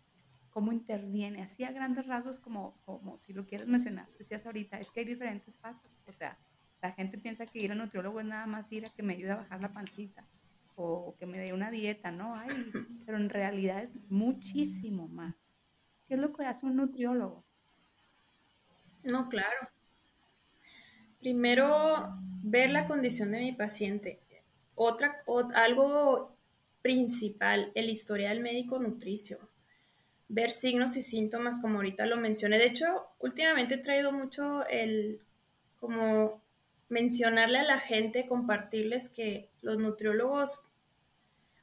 [0.57, 4.89] cómo interviene, así a grandes rasgos como, como si lo quieres mencionar, decías ahorita, es
[4.89, 6.35] que hay diferentes fases, o sea,
[6.81, 9.33] la gente piensa que ir al nutriólogo es nada más ir a que me ayude
[9.33, 10.25] a bajar la pancita
[10.75, 12.33] o que me dé una dieta, ¿no?
[12.33, 12.47] Ay,
[13.05, 15.35] pero en realidad es muchísimo más.
[16.07, 17.45] ¿Qué es lo que hace un nutriólogo?
[19.03, 19.69] No, claro.
[21.19, 24.19] Primero, ver la condición de mi paciente.
[24.73, 25.21] Otra,
[25.53, 26.35] algo
[26.81, 29.51] principal, el historial médico nutricio
[30.29, 32.57] ver signos y síntomas, como ahorita lo mencioné.
[32.57, 35.21] De hecho, últimamente he traído mucho el,
[35.79, 36.41] como
[36.89, 40.65] mencionarle a la gente, compartirles que los nutriólogos,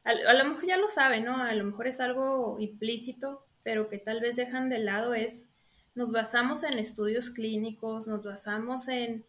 [0.05, 1.43] a, lo mejor ya lo saben, ¿no?
[1.43, 5.49] A lo mejor es algo implícito, pero que tal vez dejan de lado es,
[5.95, 9.25] nos basamos en estudios clínicos, nos basamos en,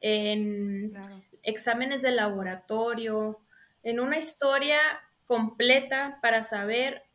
[0.00, 0.98] en
[1.42, 3.38] exámenes de laboratorio,
[3.84, 4.78] en una historia
[5.26, 7.05] completa para saber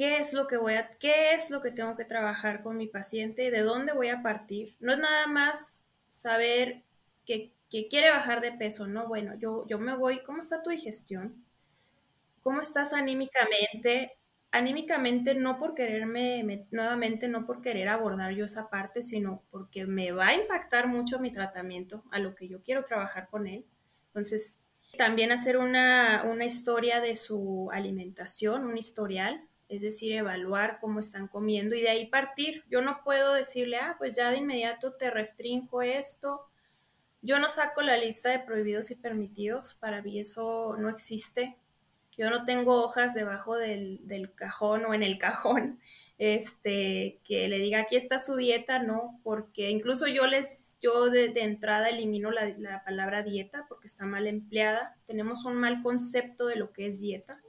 [0.00, 2.86] qué es lo que voy a, qué es lo que tengo que trabajar con mi
[2.86, 4.74] paciente, de dónde voy a partir.
[4.80, 6.84] No es nada más saber
[7.26, 9.06] que, quiere bajar de peso, ¿no?
[9.08, 11.44] Bueno, yo, yo me voy, ¿cómo está tu digestión?
[12.40, 14.16] ¿Cómo estás anímicamente?
[14.50, 20.12] Anímicamente no por quererme, nuevamente no por querer abordar yo esa parte, sino porque me
[20.12, 23.66] va a impactar mucho mi tratamiento a lo que yo quiero trabajar con él.
[24.06, 24.62] Entonces,
[24.96, 31.28] también hacer una, una historia de su alimentación, un historial, es decir, evaluar cómo están
[31.28, 32.64] comiendo y de ahí partir.
[32.68, 36.48] Yo no puedo decirle, ah, pues ya de inmediato te restringo esto.
[37.22, 41.56] Yo no saco la lista de prohibidos y permitidos, para mí eso no existe.
[42.18, 45.78] Yo no tengo hojas debajo del, cajón o en el cajón
[46.18, 51.32] este, que le diga aquí está su dieta, no, porque incluso yo les, yo de,
[51.36, 54.96] entrada elimino la, la palabra dieta porque está mal empleada.
[55.06, 57.40] Tenemos un mal concepto de lo que es dieta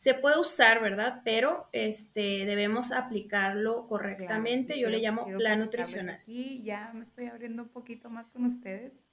[0.00, 1.20] se puede usar, ¿verdad?
[1.26, 4.80] Pero este, debemos aplicarlo correctamente.
[4.80, 6.14] Yo le llamo plan nutricional.
[6.22, 9.04] Aquí ya me estoy abriendo un poquito más con ustedes,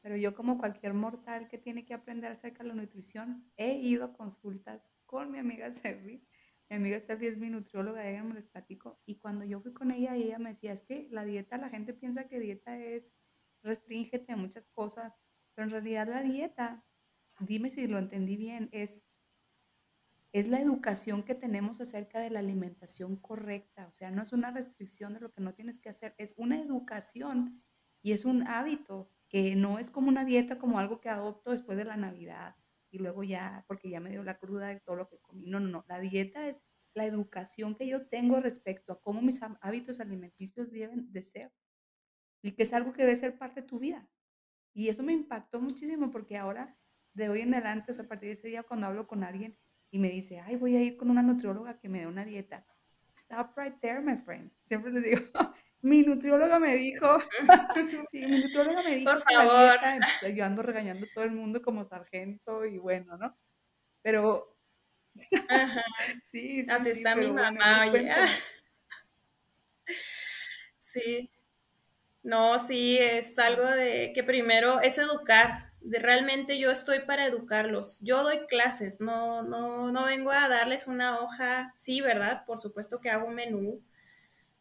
[0.00, 4.04] pero yo como cualquier mortal que tiene que aprender acerca de la nutrición, he ido
[4.04, 6.24] a consultas con mi amiga Sevi
[6.68, 9.00] Mi amiga Steffi es mi nutrióloga, ella me les platico.
[9.06, 11.92] Y cuando yo fui con ella, ella me decía, es que la dieta, la gente
[11.92, 13.16] piensa que dieta es
[13.64, 15.18] restríngete de muchas cosas,
[15.56, 16.84] pero en realidad la dieta,
[17.40, 19.02] dime si lo entendí bien, es,
[20.32, 23.86] es la educación que tenemos acerca de la alimentación correcta.
[23.86, 26.60] O sea, no es una restricción de lo que no tienes que hacer, es una
[26.60, 27.62] educación
[28.02, 31.78] y es un hábito que no es como una dieta, como algo que adopto después
[31.78, 32.56] de la Navidad
[32.90, 35.46] y luego ya, porque ya me dio la cruda de todo lo que comí.
[35.46, 35.84] No, no, no.
[35.88, 36.60] La dieta es
[36.94, 41.52] la educación que yo tengo respecto a cómo mis hábitos alimenticios deben de ser
[42.42, 44.08] y que es algo que debe ser parte de tu vida.
[44.74, 46.78] Y eso me impactó muchísimo porque ahora,
[47.14, 49.58] de hoy en adelante, o sea, a partir de ese día, cuando hablo con alguien
[49.90, 52.64] y me dice, ay, voy a ir con una nutrióloga que me dé una dieta,
[53.12, 54.50] stop right there, my friend.
[54.62, 55.22] Siempre le digo,
[55.82, 57.18] mi nutrióloga me dijo,
[58.10, 59.78] sí, mi nutrióloga me dijo, por favor,
[60.34, 63.36] yo ando regañando a todo el mundo como sargento y bueno, ¿no?
[64.02, 64.56] Pero,
[66.22, 68.10] sí, sí, Así está mi mamá, oye.
[70.78, 71.30] Sí.
[72.22, 75.69] No, sí, es algo de que primero es educar.
[75.80, 78.00] De, realmente yo estoy para educarlos.
[78.00, 82.44] Yo doy clases, no, no, no vengo a darles una hoja, sí, ¿verdad?
[82.46, 83.82] Por supuesto que hago un menú,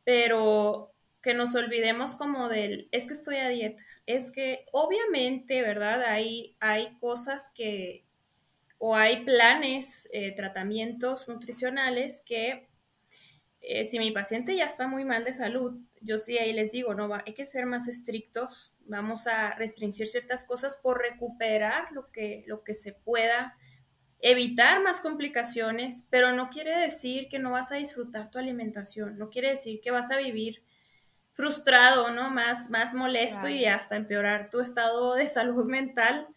[0.04, 6.04] pero que nos olvidemos como del, es que estoy a dieta, es que obviamente, ¿verdad?
[6.04, 8.06] Hay, hay cosas que,
[8.78, 12.69] o hay planes, eh, tratamientos nutricionales que
[13.62, 16.94] eh, si mi paciente ya está muy mal de salud, yo sí ahí les digo,
[16.94, 22.10] no, va, hay que ser más estrictos, vamos a restringir ciertas cosas por recuperar lo
[22.12, 23.58] que, lo que se pueda,
[24.20, 29.30] evitar más complicaciones, pero no quiere decir que no vas a disfrutar tu alimentación, no
[29.30, 30.64] quiere decir que vas a vivir
[31.34, 32.30] frustrado, ¿no?
[32.30, 36.28] Más, más molesto y hasta empeorar tu estado de salud mental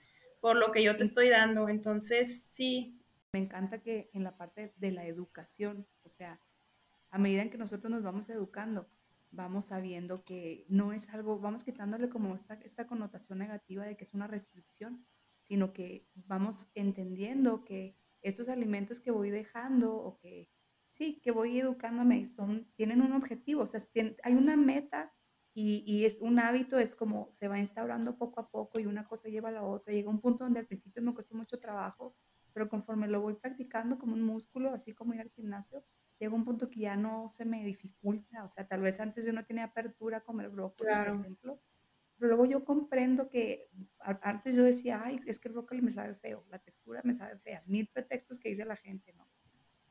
[0.41, 1.69] por lo que yo te estoy dando.
[1.69, 2.99] Entonces, sí.
[3.33, 6.39] Me encanta que en la parte de la educación, o sea,
[7.13, 8.89] a medida que nosotros nos vamos educando,
[9.31, 14.05] vamos sabiendo que no es algo, vamos quitándole como esta, esta connotación negativa de que
[14.05, 15.07] es una restricción,
[15.43, 20.51] sino que vamos entendiendo que estos alimentos que voy dejando o que
[20.89, 23.81] sí, que voy educándome son, tienen un objetivo, o sea,
[24.23, 25.13] hay una meta
[25.55, 29.07] y, y, es un hábito, es como se va instaurando poco a poco y una
[29.07, 29.93] cosa lleva a la otra.
[29.93, 32.17] Llega un punto donde al principio me costó mucho trabajo,
[32.53, 35.85] pero conforme lo voy practicando como un músculo, así como ir al gimnasio,
[36.19, 39.33] llega un punto que ya no se me dificulta, o sea, tal vez antes yo
[39.33, 41.61] no tenía apertura como el brócoli, por ejemplo,
[42.17, 43.69] pero luego yo comprendo que
[44.23, 47.39] antes yo decía, ay, es que el brócoli me sabe feo, la textura me sabe
[47.39, 49.29] fea, mil pretextos que dice la gente, ¿no?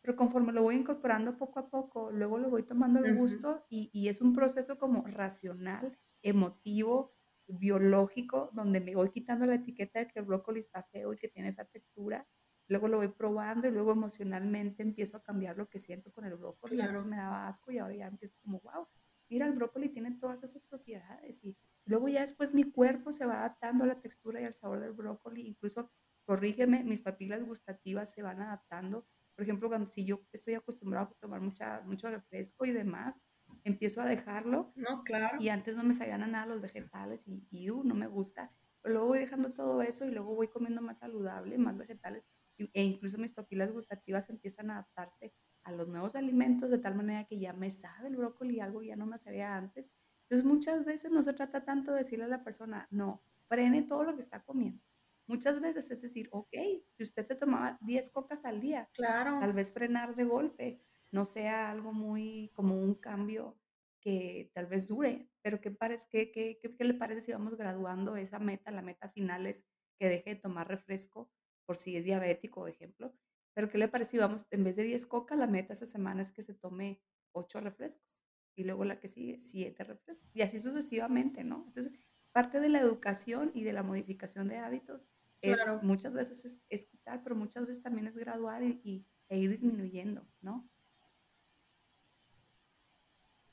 [0.02, 3.90] Pero conforme lo voy incorporando poco a poco, luego lo voy tomando el gusto y,
[3.94, 7.16] y es un proceso como racional, emotivo,
[7.48, 11.28] biológico, donde me voy quitando la etiqueta de que el brócoli está feo y que
[11.28, 12.28] tiene esa textura
[12.72, 16.36] luego lo voy probando y luego emocionalmente empiezo a cambiar lo que siento con el
[16.36, 16.78] brócoli.
[16.78, 17.00] Claro.
[17.00, 18.88] Antes me daba asco y ahora ya empiezo como, wow,
[19.30, 21.44] mira, el brócoli tiene todas esas propiedades.
[21.44, 24.80] Y luego ya después mi cuerpo se va adaptando a la textura y al sabor
[24.80, 25.46] del brócoli.
[25.46, 25.92] Incluso,
[26.24, 29.06] corrígeme, mis papilas gustativas se van adaptando.
[29.36, 33.22] Por ejemplo, cuando si yo estoy acostumbrado a tomar mucha, mucho refresco y demás,
[33.66, 34.72] empiezo a dejarlo.
[34.76, 35.38] No, claro.
[35.42, 38.54] Y antes no me sabían a nada los vegetales y, y uh, no me gusta.
[38.82, 42.30] Pero luego voy dejando todo eso y luego voy comiendo más saludable, más vegetales
[42.74, 45.34] e incluso mis papilas gustativas empiezan a adaptarse
[45.64, 48.96] a los nuevos alimentos de tal manera que ya me sabe el brócoli algo ya
[48.96, 49.90] no me sabía antes.
[50.24, 54.04] Entonces muchas veces no se trata tanto de decirle a la persona, no, frene todo
[54.04, 54.84] lo que está comiendo.
[55.28, 56.56] Muchas veces es decir, ok,
[56.94, 59.40] si usted se tomaba 10 cocas al día, claro.
[59.40, 60.82] tal vez frenar de golpe
[61.12, 63.58] no sea algo muy como un cambio
[64.00, 68.16] que tal vez dure, pero ¿qué, parece, qué, qué, qué le parece si vamos graduando
[68.16, 68.72] esa meta?
[68.72, 69.66] La meta final es
[70.00, 71.32] que deje de tomar refresco
[71.66, 73.14] por si es diabético, ejemplo.
[73.54, 76.22] Pero ¿qué le parece si vamos, en vez de 10 coca, la meta esa semana
[76.22, 77.02] es que se tome
[77.34, 81.66] 8 refrescos y luego la que sigue 7 refrescos y así sucesivamente, ¿no?
[81.68, 81.94] Entonces,
[82.32, 85.10] parte de la educación y de la modificación de hábitos
[85.42, 90.28] es muchas veces es, quitar, pero muchas veces también es graduar y, e ir disminuyendo,
[90.42, 90.70] ¿no?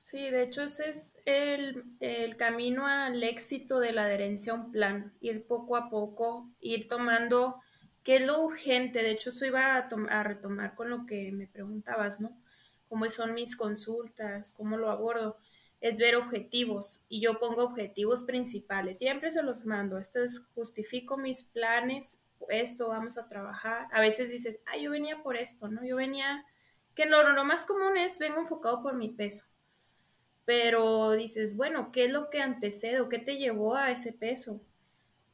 [0.00, 4.70] Sí, de hecho ese es el, el, camino al éxito de la adherencia a un
[4.70, 7.60] plan, ir poco a poco, ir tomando
[8.08, 9.02] ¿Qué es lo urgente?
[9.02, 12.40] De hecho, eso iba a, retomar con lo que me preguntabas, ¿no?
[12.88, 14.54] ¿Cómo son mis consultas?
[14.54, 15.36] ¿Cómo lo abordo?
[15.82, 18.96] Es ver objetivos y yo pongo objetivos principales.
[18.96, 19.98] Siempre se los mando.
[19.98, 23.88] Esto es, justifico mis planes, esto vamos a trabajar.
[23.92, 25.84] A veces dices, ah, yo venía por esto, ¿no?
[25.84, 26.46] Yo venía,
[26.94, 29.44] que lo, lo más común es, vengo enfocado por mi peso.
[30.46, 34.62] Pero dices, bueno, ¿qué es lo que antecede o qué te llevó a ese peso?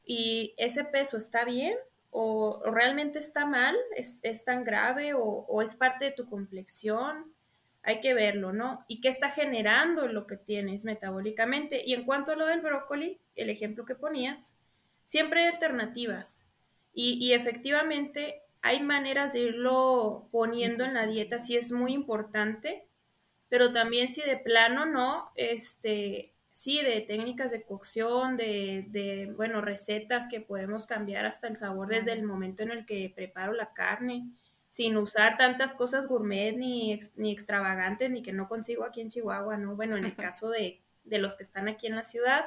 [0.04, 1.76] Y ese peso está bien
[2.16, 7.34] o, realmente está mal, es, tan grave o, es parte de tu complexión.
[7.82, 8.84] Hay que verlo, ¿no?
[8.86, 11.82] ¿Y qué está generando lo que tienes metabólicamente?
[11.84, 14.56] Y en cuanto a lo del brócoli, el ejemplo que ponías,
[15.02, 16.46] siempre hay alternativas.
[16.92, 22.86] Y, y efectivamente hay maneras de irlo poniendo en la dieta, sí es muy importante,
[23.48, 30.28] pero también si de plano no, este, sí, de técnicas de cocción, de, bueno, recetas
[30.28, 34.28] que podemos cambiar hasta el sabor desde el momento en el que preparo la carne,
[34.68, 39.56] sin usar tantas cosas gourmet ni, ni extravagantes, ni que no consigo aquí en Chihuahua,
[39.56, 39.74] ¿no?
[39.74, 42.44] Bueno, en el caso de, los que están aquí en la ciudad,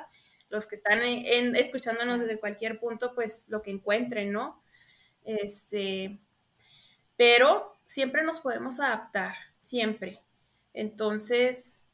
[0.49, 4.64] los que están escuchándonos desde cualquier punto, pues lo que encuentren, ¿no?
[5.26, 6.18] Este,
[7.18, 10.22] pero siempre nos podemos adaptar, siempre.
[10.74, 11.86] Entonces,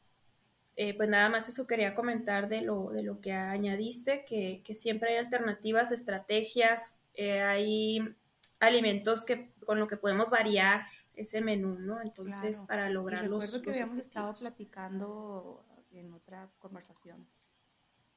[0.76, 5.10] eh, pues nada más eso quería comentar de lo, de lo que añadiste, que, siempre
[5.10, 8.16] hay alternativas, estrategias, eh, hay
[8.58, 10.82] alimentos que, con lo que podemos variar
[11.14, 12.00] ese menú, ¿no?
[12.00, 17.28] Entonces, para lograr los Recuerdo que habíamos estado platicando en otra conversación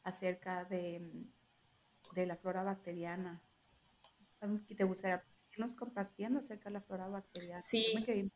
[0.04, 1.12] acerca de,
[2.16, 3.42] de la flora bacteriana.
[4.76, 7.62] ¿Te gustaría irnos compartiendo acerca de la flora bacteriana?
[7.62, 8.32] Sí.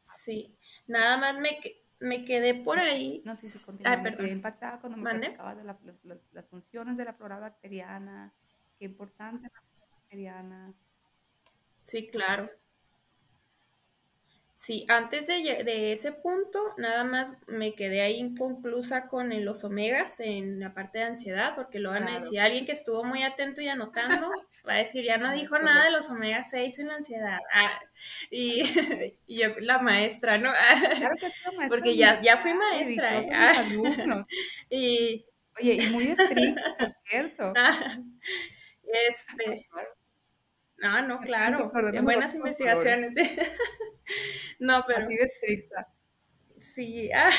[0.00, 0.54] Sí,
[0.86, 1.58] nada más me,
[2.00, 3.22] me quedé por ahí.
[3.24, 3.96] No, sí, sí, continúa.
[3.96, 5.64] me quedé impactada cuando me platicabas de
[6.32, 8.32] las funciones de la flora bacteriana,
[8.78, 10.74] qué importante es la flora bacteriana.
[11.82, 12.50] Sí, claro.
[14.54, 20.60] Sí, antes de, ese punto, nada más me quedé ahí inconclusa con los omegas en
[20.60, 23.68] la parte de ansiedad, porque lo van a decir alguien que estuvo muy atento y
[23.68, 24.30] anotando,
[24.66, 27.38] va a decir, ya no dijo nada de los omega 6 en la ansiedad.
[27.52, 27.80] Ah,
[28.30, 28.64] y,
[29.26, 30.50] yo, la maestra, ¿no?
[30.52, 31.68] claro que soy maestra.
[31.68, 33.20] Porque ya, ya fui maestra.
[33.20, 33.28] ¿eh?
[33.32, 34.26] Ah, alumnos.
[34.70, 35.26] y,
[35.60, 36.62] Oye, y muy estricto,
[37.08, 37.52] ¿cierto?
[37.56, 37.98] Ah,
[39.08, 39.68] este...
[40.78, 41.70] No, no, claro.
[42.02, 43.12] buenas investigaciones.
[44.58, 45.04] no, pero.
[45.04, 45.88] Así de estricta.
[46.58, 47.30] Sí, ah,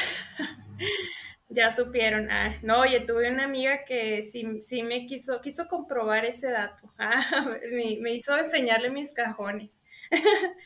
[1.56, 2.30] ya supieron.
[2.30, 6.94] Ah, no, oye, tuve una amiga que sí, sí me quiso, quiso comprobar ese dato.
[7.00, 9.82] Ah, me, hizo enseñarle mis cajones.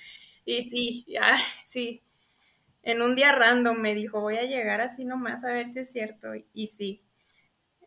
[0.46, 2.04] y sí, ya, sí.
[2.84, 5.92] En un día random me dijo, voy a llegar así nomás a ver si es
[5.92, 6.30] cierto.
[6.54, 7.04] Y sí.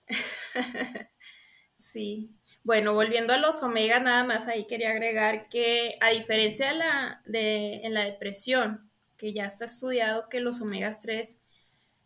[1.76, 2.30] sí.
[2.64, 7.22] Bueno, volviendo a los omegas, nada más ahí quería agregar que a diferencia de la,
[7.26, 11.40] de, en la depresión, que ya está estudiado que los omegas 3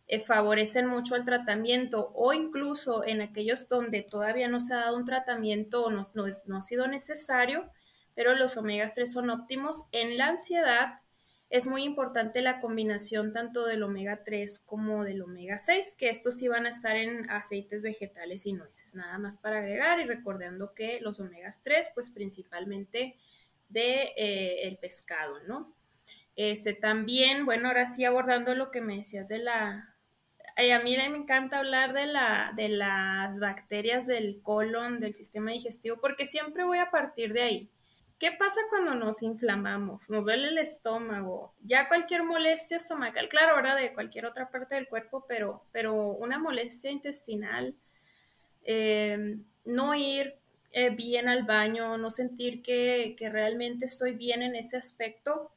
[0.07, 4.97] eh, favorecen mucho el tratamiento o incluso en aquellos donde todavía no se ha dado
[4.97, 7.69] un tratamiento o no, no, no ha sido necesario,
[8.15, 11.01] pero los omegas 3 son óptimos en la ansiedad
[11.49, 16.37] es muy importante la combinación tanto del omega 3 como del omega 6, que estos
[16.37, 20.73] sí van a estar en aceites vegetales y nueces, nada más para agregar y recordando
[20.73, 23.15] que los omegas 3, pues principalmente
[23.69, 25.73] de eh, el pescado, ¿no?
[26.35, 29.95] Este también, bueno, ahora sí abordando lo que me decías de la...
[30.57, 35.97] a mí me encanta hablar de, la, de las bacterias del colon, del sistema digestivo,
[36.01, 37.71] porque siempre voy a partir de ahí
[38.19, 40.09] ¿Qué pasa cuando nos inflamamos?
[40.09, 44.87] Nos duele el estómago, ya cualquier molestia estomacal, claro, ahora de cualquier otra parte del
[44.87, 47.75] cuerpo, pero, pero una molestia intestinal,
[48.63, 50.35] em, no ir
[50.71, 55.51] eh, bien al baño, no sentir que, que, realmente estoy bien en ese aspecto,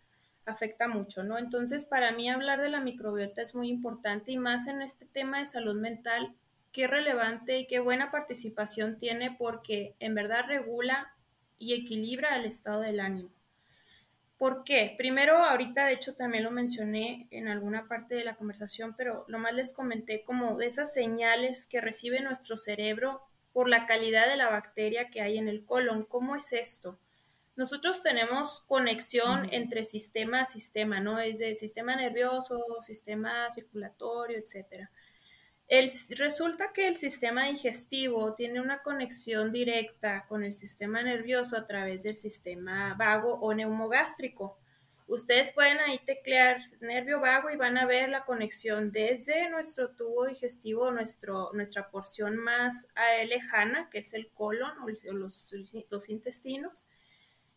[0.47, 1.39] afecta mucho, ¿no?
[1.39, 5.39] Entonces, para mí hablar de la microbiota es muy importante y más en este tema
[5.39, 6.35] de salud mental,
[6.73, 11.15] qué relevante y qué buena participación tiene porque en verdad regula
[11.59, 13.31] y equilibra el estado del ánimo.
[14.39, 14.95] ¿Por qué?
[14.97, 19.39] Primero, ahorita de hecho también lo mencioné en alguna parte de la conversación, pero lo
[19.39, 23.21] más les comenté como de esas señales que recibe nuestro cerebro
[23.53, 26.05] por la calidad de la bacteria que hay en el colon.
[26.05, 26.99] ¿Cómo es esto?
[27.57, 31.19] Nosotros tenemos conexión entre sistema a sistema, ¿no?
[31.19, 34.91] Es de sistema nervioso, sistema circulatorio, etcétera
[36.17, 42.03] resulta que el sistema digestivo tiene una conexión directa con el sistema nervioso a través
[42.03, 44.59] del sistema vago o neumogástrico.
[45.07, 50.27] Ustedes pueden ahí teclear nervio vago y van a ver la conexión desde nuestro tubo
[50.27, 55.53] digestivo, nuestro, nuestra porción más eh, lejana, que es el colon o los,
[55.89, 56.89] los intestinos,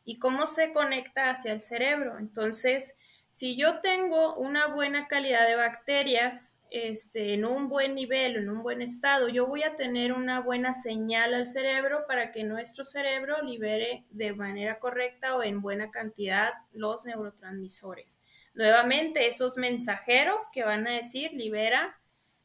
[0.06, 2.18] y cómo se conecta hacia el cerebro.
[2.20, 2.96] Entonces,
[3.34, 8.62] si yo tengo una buena calidad de bacterias este, en un buen nivel, en un
[8.62, 13.42] buen estado, yo voy a tener una buena señal al cerebro para que nuestro cerebro
[13.42, 18.20] libere de manera correcta o en buena cantidad los neurotransmisores.
[18.54, 22.00] Nuevamente, esos mensajeros que van a decir libera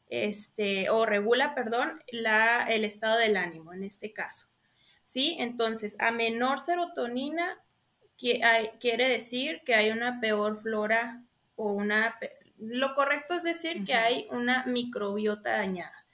[0.07, 4.47] este, o regula, perdón, la, el estado del ánimo en este caso.
[5.09, 5.37] ¿Sí?
[5.39, 7.59] Entonces, a menor serotonina
[8.15, 11.23] quiere decir que hay una peor flora
[11.55, 12.15] o una...
[12.59, 16.05] Lo correcto es decir que hay una microbiota dañada,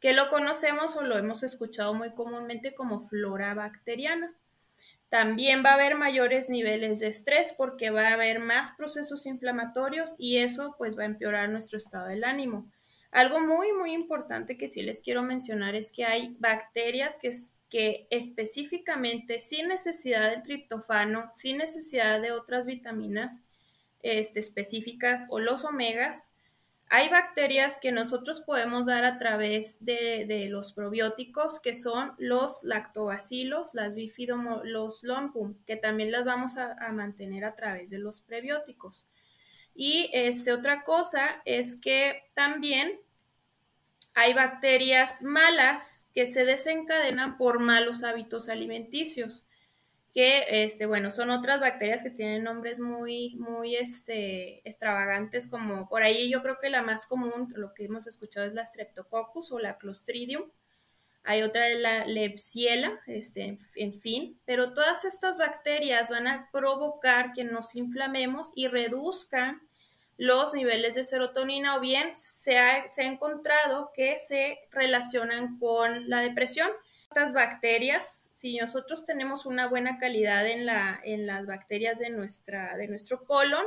[0.00, 4.26] que lo conocemos o lo hemos escuchado muy comúnmente como flora bacteriana.
[5.08, 10.16] También va a haber mayores niveles de estrés porque va a haber más procesos inflamatorios
[10.18, 12.68] y eso pues va a empeorar nuestro estado del ánimo.
[13.12, 17.30] Algo muy, muy importante que sí les quiero mencionar es que hay bacterias que,
[17.72, 23.44] que específicamente, sin necesidad del triptofano, sin necesidad de otras vitaminas
[24.02, 26.32] este, específicas o los omegas,
[26.90, 33.74] hay bacterias que nosotros podemos dar a través de, los probióticos, que son los lactobacilos,
[33.74, 39.08] las bifidomo, los longum, que también las vamos a, mantener a través de los prebióticos.
[39.74, 43.00] Y este, otra cosa es que también
[44.14, 49.46] hay bacterias malas que se desencadenan por malos hábitos alimenticios,
[50.12, 56.02] que, este, bueno, son otras bacterias que tienen nombres muy, muy este, extravagantes, como por
[56.02, 59.58] ahí yo creo que la más común, lo que hemos escuchado es la Streptococcus o
[59.58, 60.50] la Clostridium.
[61.24, 67.32] Hay otra de la Lepsiela, este, en fin, pero todas estas bacterias van a provocar
[67.32, 69.62] que nos inflamemos y reduzcan
[70.16, 76.08] los niveles de serotonina o bien se ha, se ha encontrado que se relacionan con
[76.08, 76.70] la depresión.
[77.08, 82.74] Estas bacterias, si nosotros tenemos una buena calidad en, la, en las bacterias de, nuestra,
[82.76, 83.66] de nuestro colon,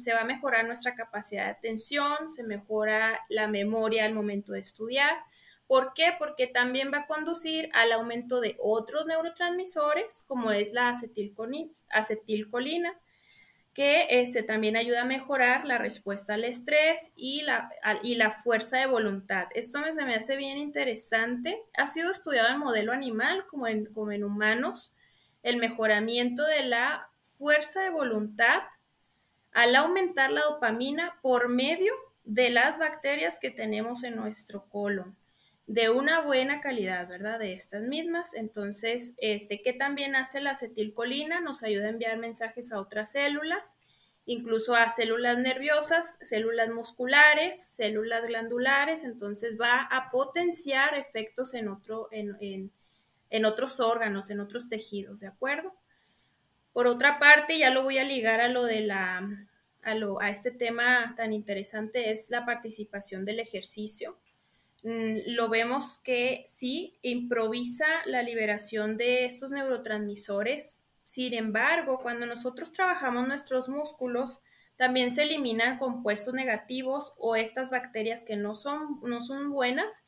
[0.00, 4.60] se va a mejorar nuestra capacidad de atención, se mejora la memoria al momento de
[4.60, 5.16] estudiar.
[5.66, 6.12] ¿Por qué?
[6.18, 12.92] Porque también va a conducir al aumento de otros neurotransmisores, como es la acetilcolina
[13.74, 17.70] que este, también ayuda a mejorar la respuesta al estrés y la,
[18.02, 19.48] y la fuerza de voluntad.
[19.54, 21.62] Esto me, se me hace bien interesante.
[21.76, 24.94] Ha sido estudiado en modelo animal como en, como en humanos,
[25.42, 28.62] el mejoramiento de la fuerza de voluntad
[29.52, 31.92] al aumentar la dopamina por medio
[32.24, 35.16] de las bacterias que tenemos en nuestro colon
[35.66, 37.38] de una buena calidad, ¿verdad?
[37.38, 38.34] De estas mismas.
[38.34, 41.40] Entonces, este, ¿qué también hace la acetilcolina?
[41.40, 43.76] Nos ayuda a enviar mensajes a otras células,
[44.26, 49.04] incluso a células nerviosas, células musculares, células glandulares.
[49.04, 52.70] Entonces, va a potenciar efectos en, otro, en,
[53.30, 55.74] en otros órganos, en otros tejidos, ¿de acuerdo?
[56.72, 59.48] Por otra parte, ya lo voy a ligar a lo de la,
[59.82, 64.18] a, lo, a este tema tan interesante, es la participación del ejercicio.
[64.82, 70.84] Mm, lo vemos que sí improvisa la liberación de estos neurotransmisores.
[71.04, 74.42] Sin embargo, cuando nosotros trabajamos nuestros músculos,
[74.76, 80.04] también se eliminan compuestos negativos o estas bacterias que no son, no son buenas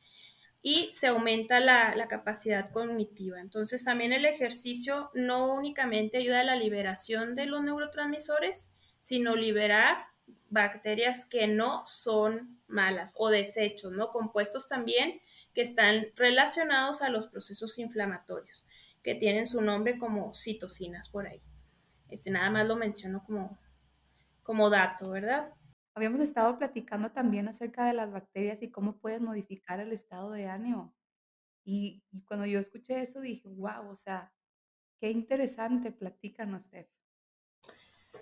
[0.62, 3.38] y se aumenta la, la, capacidad cognitiva.
[3.38, 10.06] Entonces, también el ejercicio no únicamente ayuda a la liberación de los neurotransmisores, sino liberar
[10.48, 14.10] bacterias que no son malas o desechos, ¿no?
[14.10, 15.20] Compuestos también
[15.54, 18.66] que están relacionados a los procesos inflamatorios,
[19.02, 21.42] que tienen su nombre como citocinas por ahí.
[22.08, 23.58] Este nada más lo menciono como,
[24.42, 25.52] como dato, ¿verdad?
[25.94, 30.46] Habíamos estado platicando también acerca de las bacterias y cómo pueden modificar el estado de
[30.46, 30.94] ánimo.
[31.64, 34.32] Y, y cuando yo escuché eso dije, wow, o sea,
[35.00, 36.88] qué interesante, platícanos, Steph.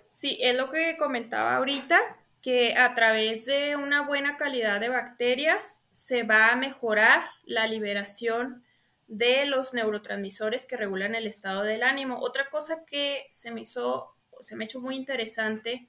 [0.07, 5.85] Sí, es lo que comentaba ahorita que a través de una buena calidad de bacterias
[5.91, 8.65] se va a mejorar la liberación
[9.07, 12.19] de los neurotransmisores que regulan el estado del ánimo.
[12.19, 15.87] Otra cosa que se me hizo, se me ha hecho muy interesante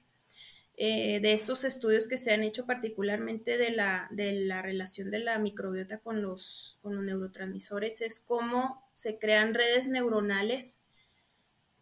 [0.77, 5.19] eh, de estos estudios que se han hecho particularmente de la, de la relación de
[5.19, 10.81] la microbiota con los, con los neurotransmisores es cómo se crean redes neuronales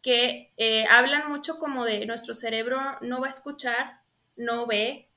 [0.02, 4.03] que eh, hablan mucho como de nuestro cerebro no va a escuchar
[4.36, 5.10] no ve,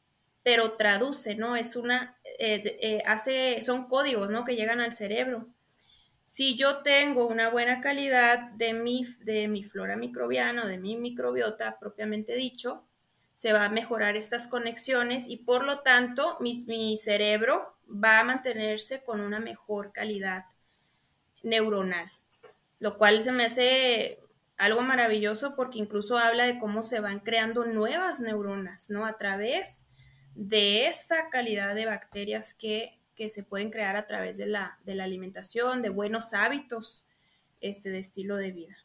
[0.42, 1.56] pero traduce, ¿no?
[1.56, 4.44] Es una, eh, eh, hace, son códigos, ¿no?
[4.44, 5.48] Que llegan al cerebro.
[6.22, 11.78] Si yo tengo una buena calidad de mi, de mi flora microbiana, de mi microbiota
[11.78, 12.84] propiamente dicho,
[13.34, 18.24] se va a mejorar estas conexiones y por lo tanto mi, mi cerebro va a
[18.24, 20.44] mantenerse con una mejor calidad
[21.42, 22.10] neuronal,
[22.80, 24.20] lo cual se me hace
[24.56, 29.04] algo maravilloso porque incluso habla de cómo se van creando nuevas neuronas, ¿no?
[29.04, 29.88] A través
[30.34, 34.94] de esta calidad de bacterias que, que se pueden crear a través de la, de
[34.94, 37.06] la alimentación, de buenos hábitos
[37.60, 38.76] este, de estilo de vida.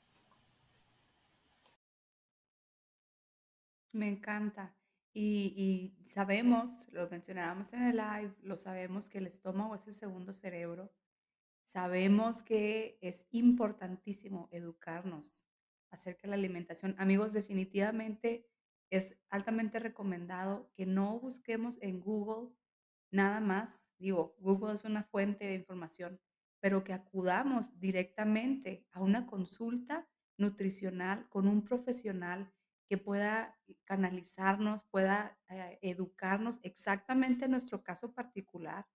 [3.93, 4.74] Me encanta.
[5.13, 9.93] Y, y, sabemos, lo mencionábamos en el live, lo sabemos que el estómago es el
[9.93, 10.89] segundo cerebro.
[11.63, 15.43] Sabemos que es importantísimo educarnos
[15.91, 16.95] acerca de la alimentación.
[16.97, 18.47] Amigos, definitivamente
[18.89, 22.49] es altamente recomendado que no busquemos en Google
[23.11, 23.91] nada más.
[23.97, 26.19] Digo, Google es una fuente de información,
[26.59, 32.51] pero que acudamos directamente a una consulta nutricional con un profesional
[32.87, 38.85] que pueda canalizarnos, pueda eh, educarnos exactamente en nuestro caso particular.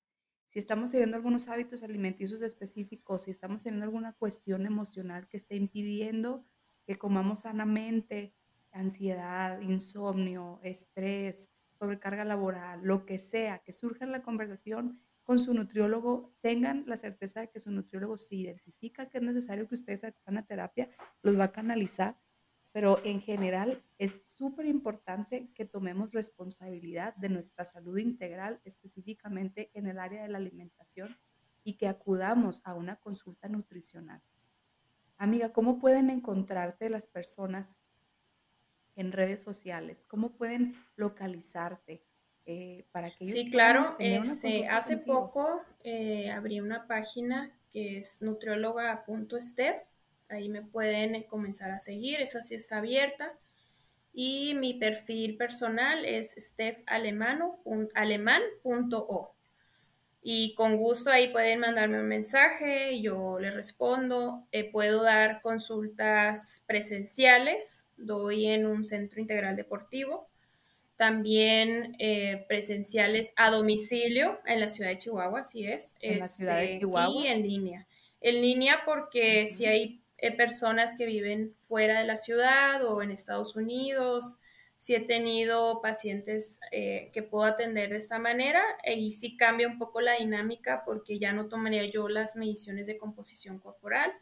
[0.45, 5.57] Si estamos teniendo algunos hábitos alimenticios específicos, si estamos teniendo alguna cuestión emocional que esté
[5.57, 6.45] impidiendo
[6.87, 8.35] que comamos sanamente,
[8.73, 15.53] ansiedad, insomnio, estrés, sobrecarga laboral, lo que sea, que surja en la conversación con su
[15.55, 20.05] nutriólogo, tengan la certeza de que su nutriólogo si identifica que es necesario que ustedes
[20.05, 20.89] hagan a terapia,
[21.23, 22.17] los va a canalizar,
[22.71, 29.89] pero en general es súper importante que tomemos responsabilidad de nuestra salud integral, específicamente en
[29.89, 31.17] el área de la alimentación,
[31.65, 34.23] y que acudamos a una consulta nutricional.
[35.19, 37.77] Amiga, ¿cómo pueden encontrarte las personas
[38.97, 40.05] en redes sociales?
[40.09, 42.03] ¿Cómo pueden localizarte?
[42.45, 43.97] Eh, para que sí, claro.
[43.99, 49.83] Este, hace poco eh, abrí una página que es nutrióloga.steph.
[50.29, 53.33] Ahí me pueden comenzar a seguir, esa sí está abierta.
[54.13, 59.36] Y mi perfil personal es stephalemano.alemán.o
[60.29, 64.45] y con gusto ahí pueden mandarme un mensaje, yo les respondo.
[64.51, 70.29] Eh, puedo dar consultas presenciales, doy en un centro integral deportivo,
[70.97, 75.95] también eh, presenciales a domicilio en la ciudad de Chihuahua, así es.
[76.01, 77.23] En la ciudad de este, Chihuahua.
[77.23, 77.87] Y en línea.
[78.21, 83.13] En línea porque si hay eh, personas que viven fuera de la ciudad o en
[83.13, 84.39] Estados Unidos,
[84.77, 89.79] si he tenido pacientes eh, que puedo atender de esta manera y sí cambia un
[89.79, 94.13] poco la dinámica porque ya no tomaría yo las mediciones de composición corporal.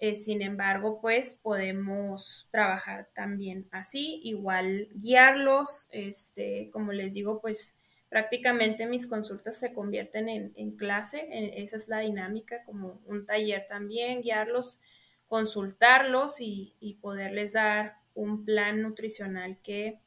[0.00, 7.76] Eh, sin embargo, pues podemos trabajar también así, igual guiarlos, este, como les digo, pues
[8.08, 14.22] prácticamente mis consultas se convierten en, clase, esa es la dinámica, como un taller también,
[14.22, 14.80] guiarlos,
[15.26, 20.00] consultarlos y, y poderles dar un plan nutricional que,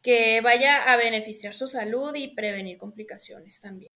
[0.00, 3.92] que vaya a beneficiar su salud y prevenir complicaciones también.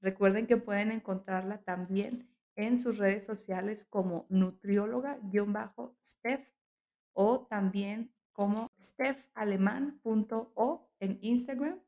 [0.00, 6.54] Recuerden que pueden encontrarla también en sus redes sociales como nutrióloga-steph
[7.12, 11.80] o también como stefalemán.o en Instagram.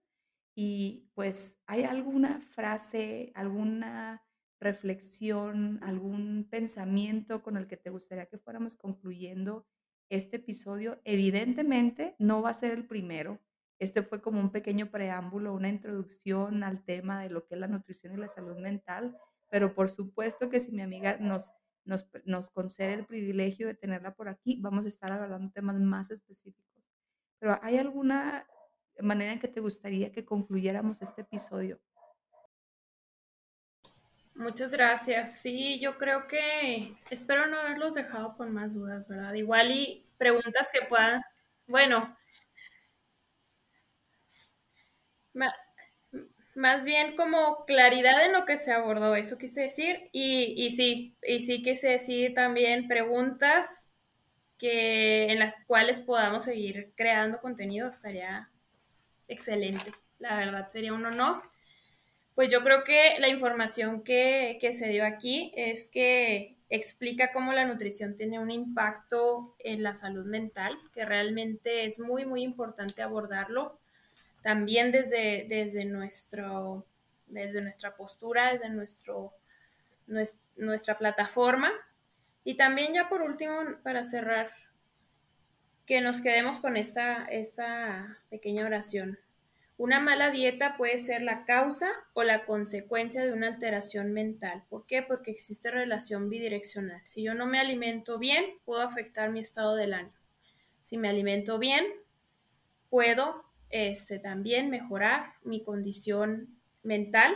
[0.56, 4.24] Y pues, ¿hay alguna frase, alguna
[4.58, 9.66] reflexión, algún pensamiento con el que te gustaría que fuéramos concluyendo
[10.08, 11.02] este episodio?
[11.04, 13.38] Evidentemente, no va a ser el primero.
[13.78, 17.68] Este fue como un pequeño preámbulo, una introducción al tema de lo que es la
[17.68, 19.18] nutrición y la salud mental,
[19.50, 21.52] pero por supuesto que si mi amiga nos
[21.84, 26.84] nos, concede el privilegio de tenerla por aquí, vamos a estar hablando temas más específicos.
[27.38, 28.46] Pero ¿hay alguna
[29.00, 31.80] manera en que te gustaría que concluyéramos este episodio?
[34.34, 35.40] Muchas gracias.
[35.40, 39.34] Sí, yo creo que espero no haberlos dejado con más dudas, ¿verdad?
[39.34, 41.22] Igual y preguntas que puedan,
[41.66, 42.06] bueno,
[46.58, 51.16] más bien como claridad en lo que se abordó, eso quise decir, y, y sí,
[51.22, 53.92] y sí quise decir también preguntas
[54.58, 58.50] que, en las cuales podamos seguir creando contenido, estaría
[59.28, 61.42] excelente, la verdad sería un honor.
[62.34, 67.52] Pues yo creo que la información que, que se dio aquí es que explica cómo
[67.52, 73.00] la nutrición tiene un impacto en la salud mental, que realmente es muy, muy importante
[73.00, 73.77] abordarlo
[74.48, 76.86] también desde, desde, nuestro,
[77.26, 79.34] desde nuestra postura, desde nuestro,
[80.56, 81.70] nuestra plataforma.
[82.44, 84.50] Y también ya por último, para cerrar,
[85.84, 89.18] que nos quedemos con esta, esta pequeña oración.
[89.76, 94.64] Una mala dieta puede ser la causa o la consecuencia de una alteración mental.
[94.70, 95.02] ¿Por qué?
[95.02, 97.02] Porque existe relación bidireccional.
[97.04, 100.16] Si yo no me alimento bien, puedo afectar mi estado del ánimo.
[100.80, 101.84] Si me alimento bien,
[102.88, 106.48] puedo este, también mejorar mi condición
[106.82, 107.34] mental.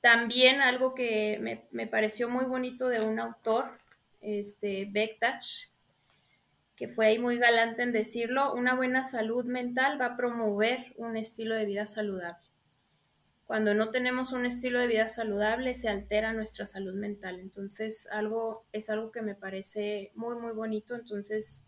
[0.00, 3.78] También algo que me, me pareció muy bonito de un autor,
[4.20, 5.70] este, Bektach,
[6.76, 11.16] que fue ahí muy galante en decirlo, una buena salud mental va a promover un
[11.16, 12.52] estilo de vida saludable.
[13.44, 17.38] Cuando no tenemos un estilo de vida saludable, se altera nuestra salud mental.
[17.38, 20.94] Entonces, algo es algo que me parece muy, muy bonito.
[20.94, 21.66] Entonces,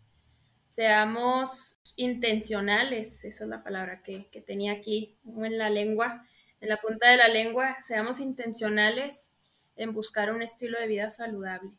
[0.67, 6.27] seamos intencionales, esa es la palabra que, que tenía aquí en la lengua,
[6.61, 9.33] en la punta de la lengua, seamos intencionales
[9.75, 11.71] en buscar un estilo de vida saludable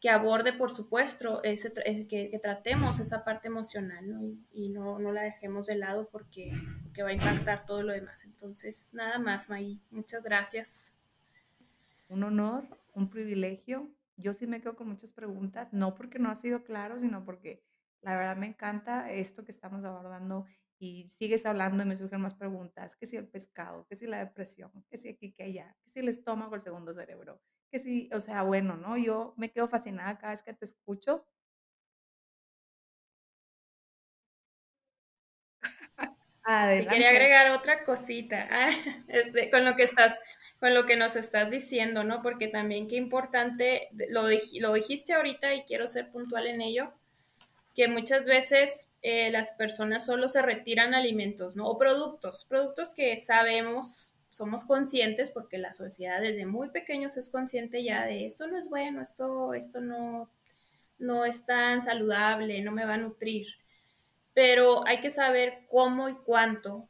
[0.00, 4.20] que aborde, por supuesto, ese, eh, que, tratemos esa parte emocional ¿no?
[4.52, 6.52] y, no, no, la dejemos de lado porque,
[6.84, 8.24] porque, va a impactar todo lo demás.
[8.24, 9.80] Entonces, nada más, May.
[9.90, 10.94] Muchas gracias.
[12.08, 13.90] Un honor, un privilegio.
[14.16, 17.62] Yo sí me quedo con muchas preguntas, no porque no ha sido claro, sino porque
[18.02, 20.46] la verdad me encanta esto que estamos abordando
[20.78, 24.18] y sigues hablando y me surgen más preguntas, que si el pescado, que si la
[24.18, 27.40] depresión, que si aquí, que allá, que si el estómago, el segundo cerebro,
[27.70, 28.96] que sí, o sea, bueno, ¿no?
[28.96, 31.26] Yo me quedo fascinada cada vez que te escucho.
[36.44, 36.90] Adelante.
[36.94, 38.70] quería agregar otra cosita ah,
[39.08, 40.18] este, con lo que estás,
[40.60, 42.22] con lo que nos estás diciendo, ¿no?
[42.22, 44.22] Porque también qué importante, lo,
[44.60, 46.92] lo dijiste ahorita y quiero ser puntual en ello,
[47.78, 51.68] que muchas veces eh, las personas solo se retiran alimentos, ¿no?
[51.68, 57.84] O productos, productos que sabemos somos conscientes porque la sociedad desde muy pequeños es consciente
[57.84, 60.28] ya de esto no es bueno, esto, esto no,
[60.98, 63.46] no es tan saludable, no me va a nutrir.
[64.34, 66.88] Pero hay que saber cómo y cuánto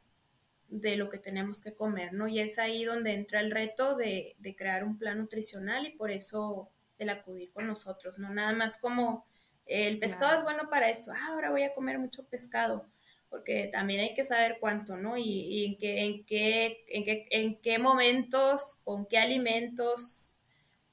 [0.69, 2.27] de lo que tenemos que comer, ¿no?
[2.27, 6.09] Y es ahí donde entra el reto de, de crear un plan nutricional y por
[6.09, 8.33] eso el acudir con nosotros, ¿no?
[8.33, 9.27] Nada más como
[9.69, 12.89] el pescado es bueno para eso, ah, ahora voy a comer mucho pescado
[13.29, 15.15] porque también hay que saber cuánto, ¿no?
[15.15, 20.33] Y, en, qué, en, qué, en, qué, en qué momentos, con qué alimentos,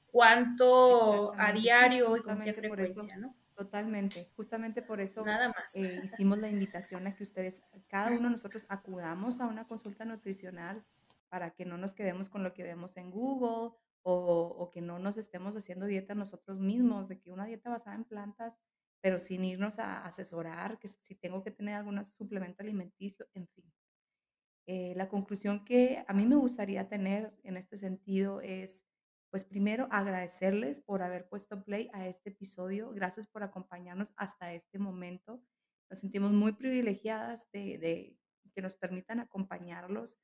[0.05, 3.35] cuánto a diario y con qué frecuencia, ¿no?
[3.55, 5.75] Totalmente, justamente por eso Nada más.
[5.75, 10.05] Eh, hicimos la invitación a que ustedes, cada uno de nosotros acudamos a una consulta
[10.05, 10.85] nutricional
[11.29, 13.75] para que no nos quedemos con lo que vemos en Google
[14.09, 18.05] o, que no nos estemos haciendo dieta nosotros mismos, de que una dieta basada en
[18.05, 18.57] plantas
[19.01, 23.71] pero sin irnos a asesorar, que si tengo que tener algún suplemento alimenticio, en fin.
[24.65, 28.83] Eh, la conclusión que a mí me gustaría tener en este sentido es,
[29.29, 32.91] pues primero agradecerles por haber puesto play a este episodio.
[32.91, 35.41] Gracias por acompañarnos hasta este momento.
[35.89, 38.17] Nos sentimos muy privilegiadas de,
[38.53, 40.17] que nos permitan acompañarlos.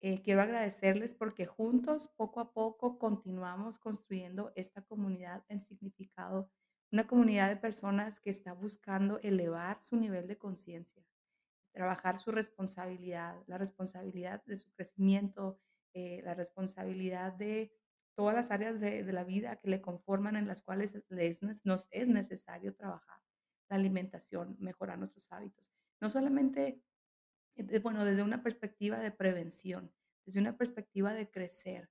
[0.00, 6.50] Eh, quiero agradecerles porque juntos, poco a poco, continuamos construyendo esta comunidad en significado
[6.90, 11.04] una comunidad de personas que está buscando elevar su nivel de conciencia,
[11.72, 15.60] trabajar su responsabilidad, la responsabilidad de su crecimiento,
[15.94, 17.72] eh, la responsabilidad de
[18.16, 22.08] todas las áreas de, la vida que le conforman en las cuales les, nos es
[22.08, 23.20] necesario trabajar,
[23.68, 25.72] la alimentación, mejorar nuestros hábitos.
[26.00, 26.82] No solamente,
[27.82, 29.92] bueno, desde una perspectiva de prevención,
[30.24, 31.90] desde una perspectiva de crecer,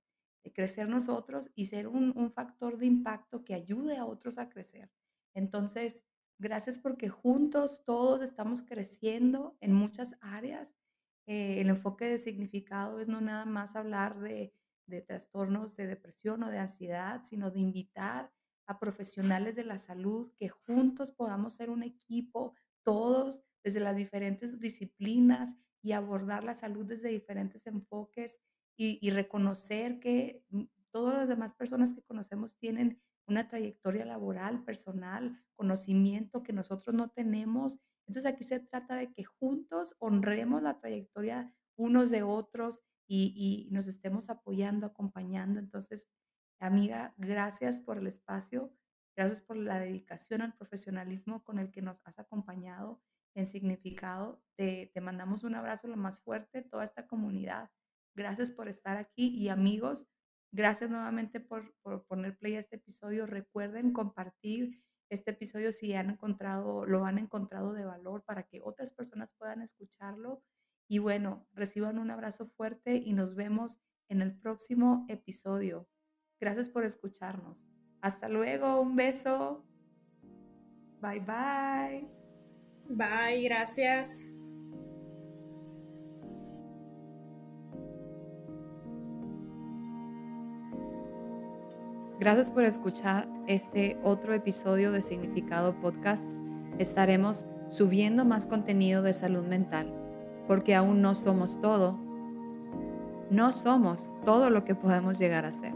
[0.52, 4.90] crecer nosotros y ser un, factor de impacto que ayude a otros a crecer.
[5.34, 6.04] Entonces,
[6.38, 10.74] gracias porque juntos todos estamos creciendo en muchas áreas.
[11.26, 14.52] Eh, el enfoque de significado es no nada más hablar de,
[14.86, 18.32] de trastornos de depresión o de ansiedad, sino de invitar
[18.66, 24.60] a profesionales de la salud que juntos podamos ser un equipo, todos desde las diferentes
[24.60, 28.38] disciplinas y abordar la salud desde diferentes enfoques
[28.80, 35.42] y, reconocer que mm, todas las demás personas que conocemos tienen una trayectoria laboral, personal,
[35.56, 37.78] conocimiento que nosotros no tenemos.
[38.06, 43.70] Entonces aquí se trata de que juntos honremos la trayectoria unos de otros y, y,
[43.72, 45.58] nos estemos apoyando, acompañando.
[45.58, 46.08] Entonces,
[46.60, 48.72] amiga, gracias por el espacio,
[49.16, 53.02] gracias por la dedicación al profesionalismo con el que nos has acompañado
[53.34, 54.42] en significado.
[54.56, 57.70] Te, te mandamos un abrazo lo más fuerte, toda esta comunidad
[58.18, 60.08] Gracias por estar aquí y amigos,
[60.52, 61.72] gracias nuevamente por,
[62.08, 63.26] poner play a este episodio.
[63.26, 68.92] Recuerden compartir este episodio si han encontrado, lo han encontrado de valor para que otras
[68.92, 70.42] personas puedan escucharlo.
[70.88, 75.88] Y bueno, reciban un abrazo fuerte y nos vemos en el próximo episodio.
[76.40, 77.68] Gracias por escucharnos.
[78.00, 79.64] Hasta luego, un beso.
[81.00, 82.17] Bye bye.
[82.88, 84.28] Bye, gracias.
[92.18, 96.36] Gracias por escuchar este otro episodio de Significado Podcast.
[96.78, 99.94] Estaremos subiendo más contenido de salud mental
[100.48, 101.98] porque aún no somos todo.
[103.30, 105.74] No somos todo lo que podemos llegar a ser.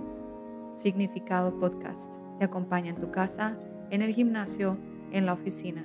[0.72, 3.58] Significado Podcast te acompaña en tu casa,
[3.90, 4.78] en el gimnasio,
[5.12, 5.84] en la oficina.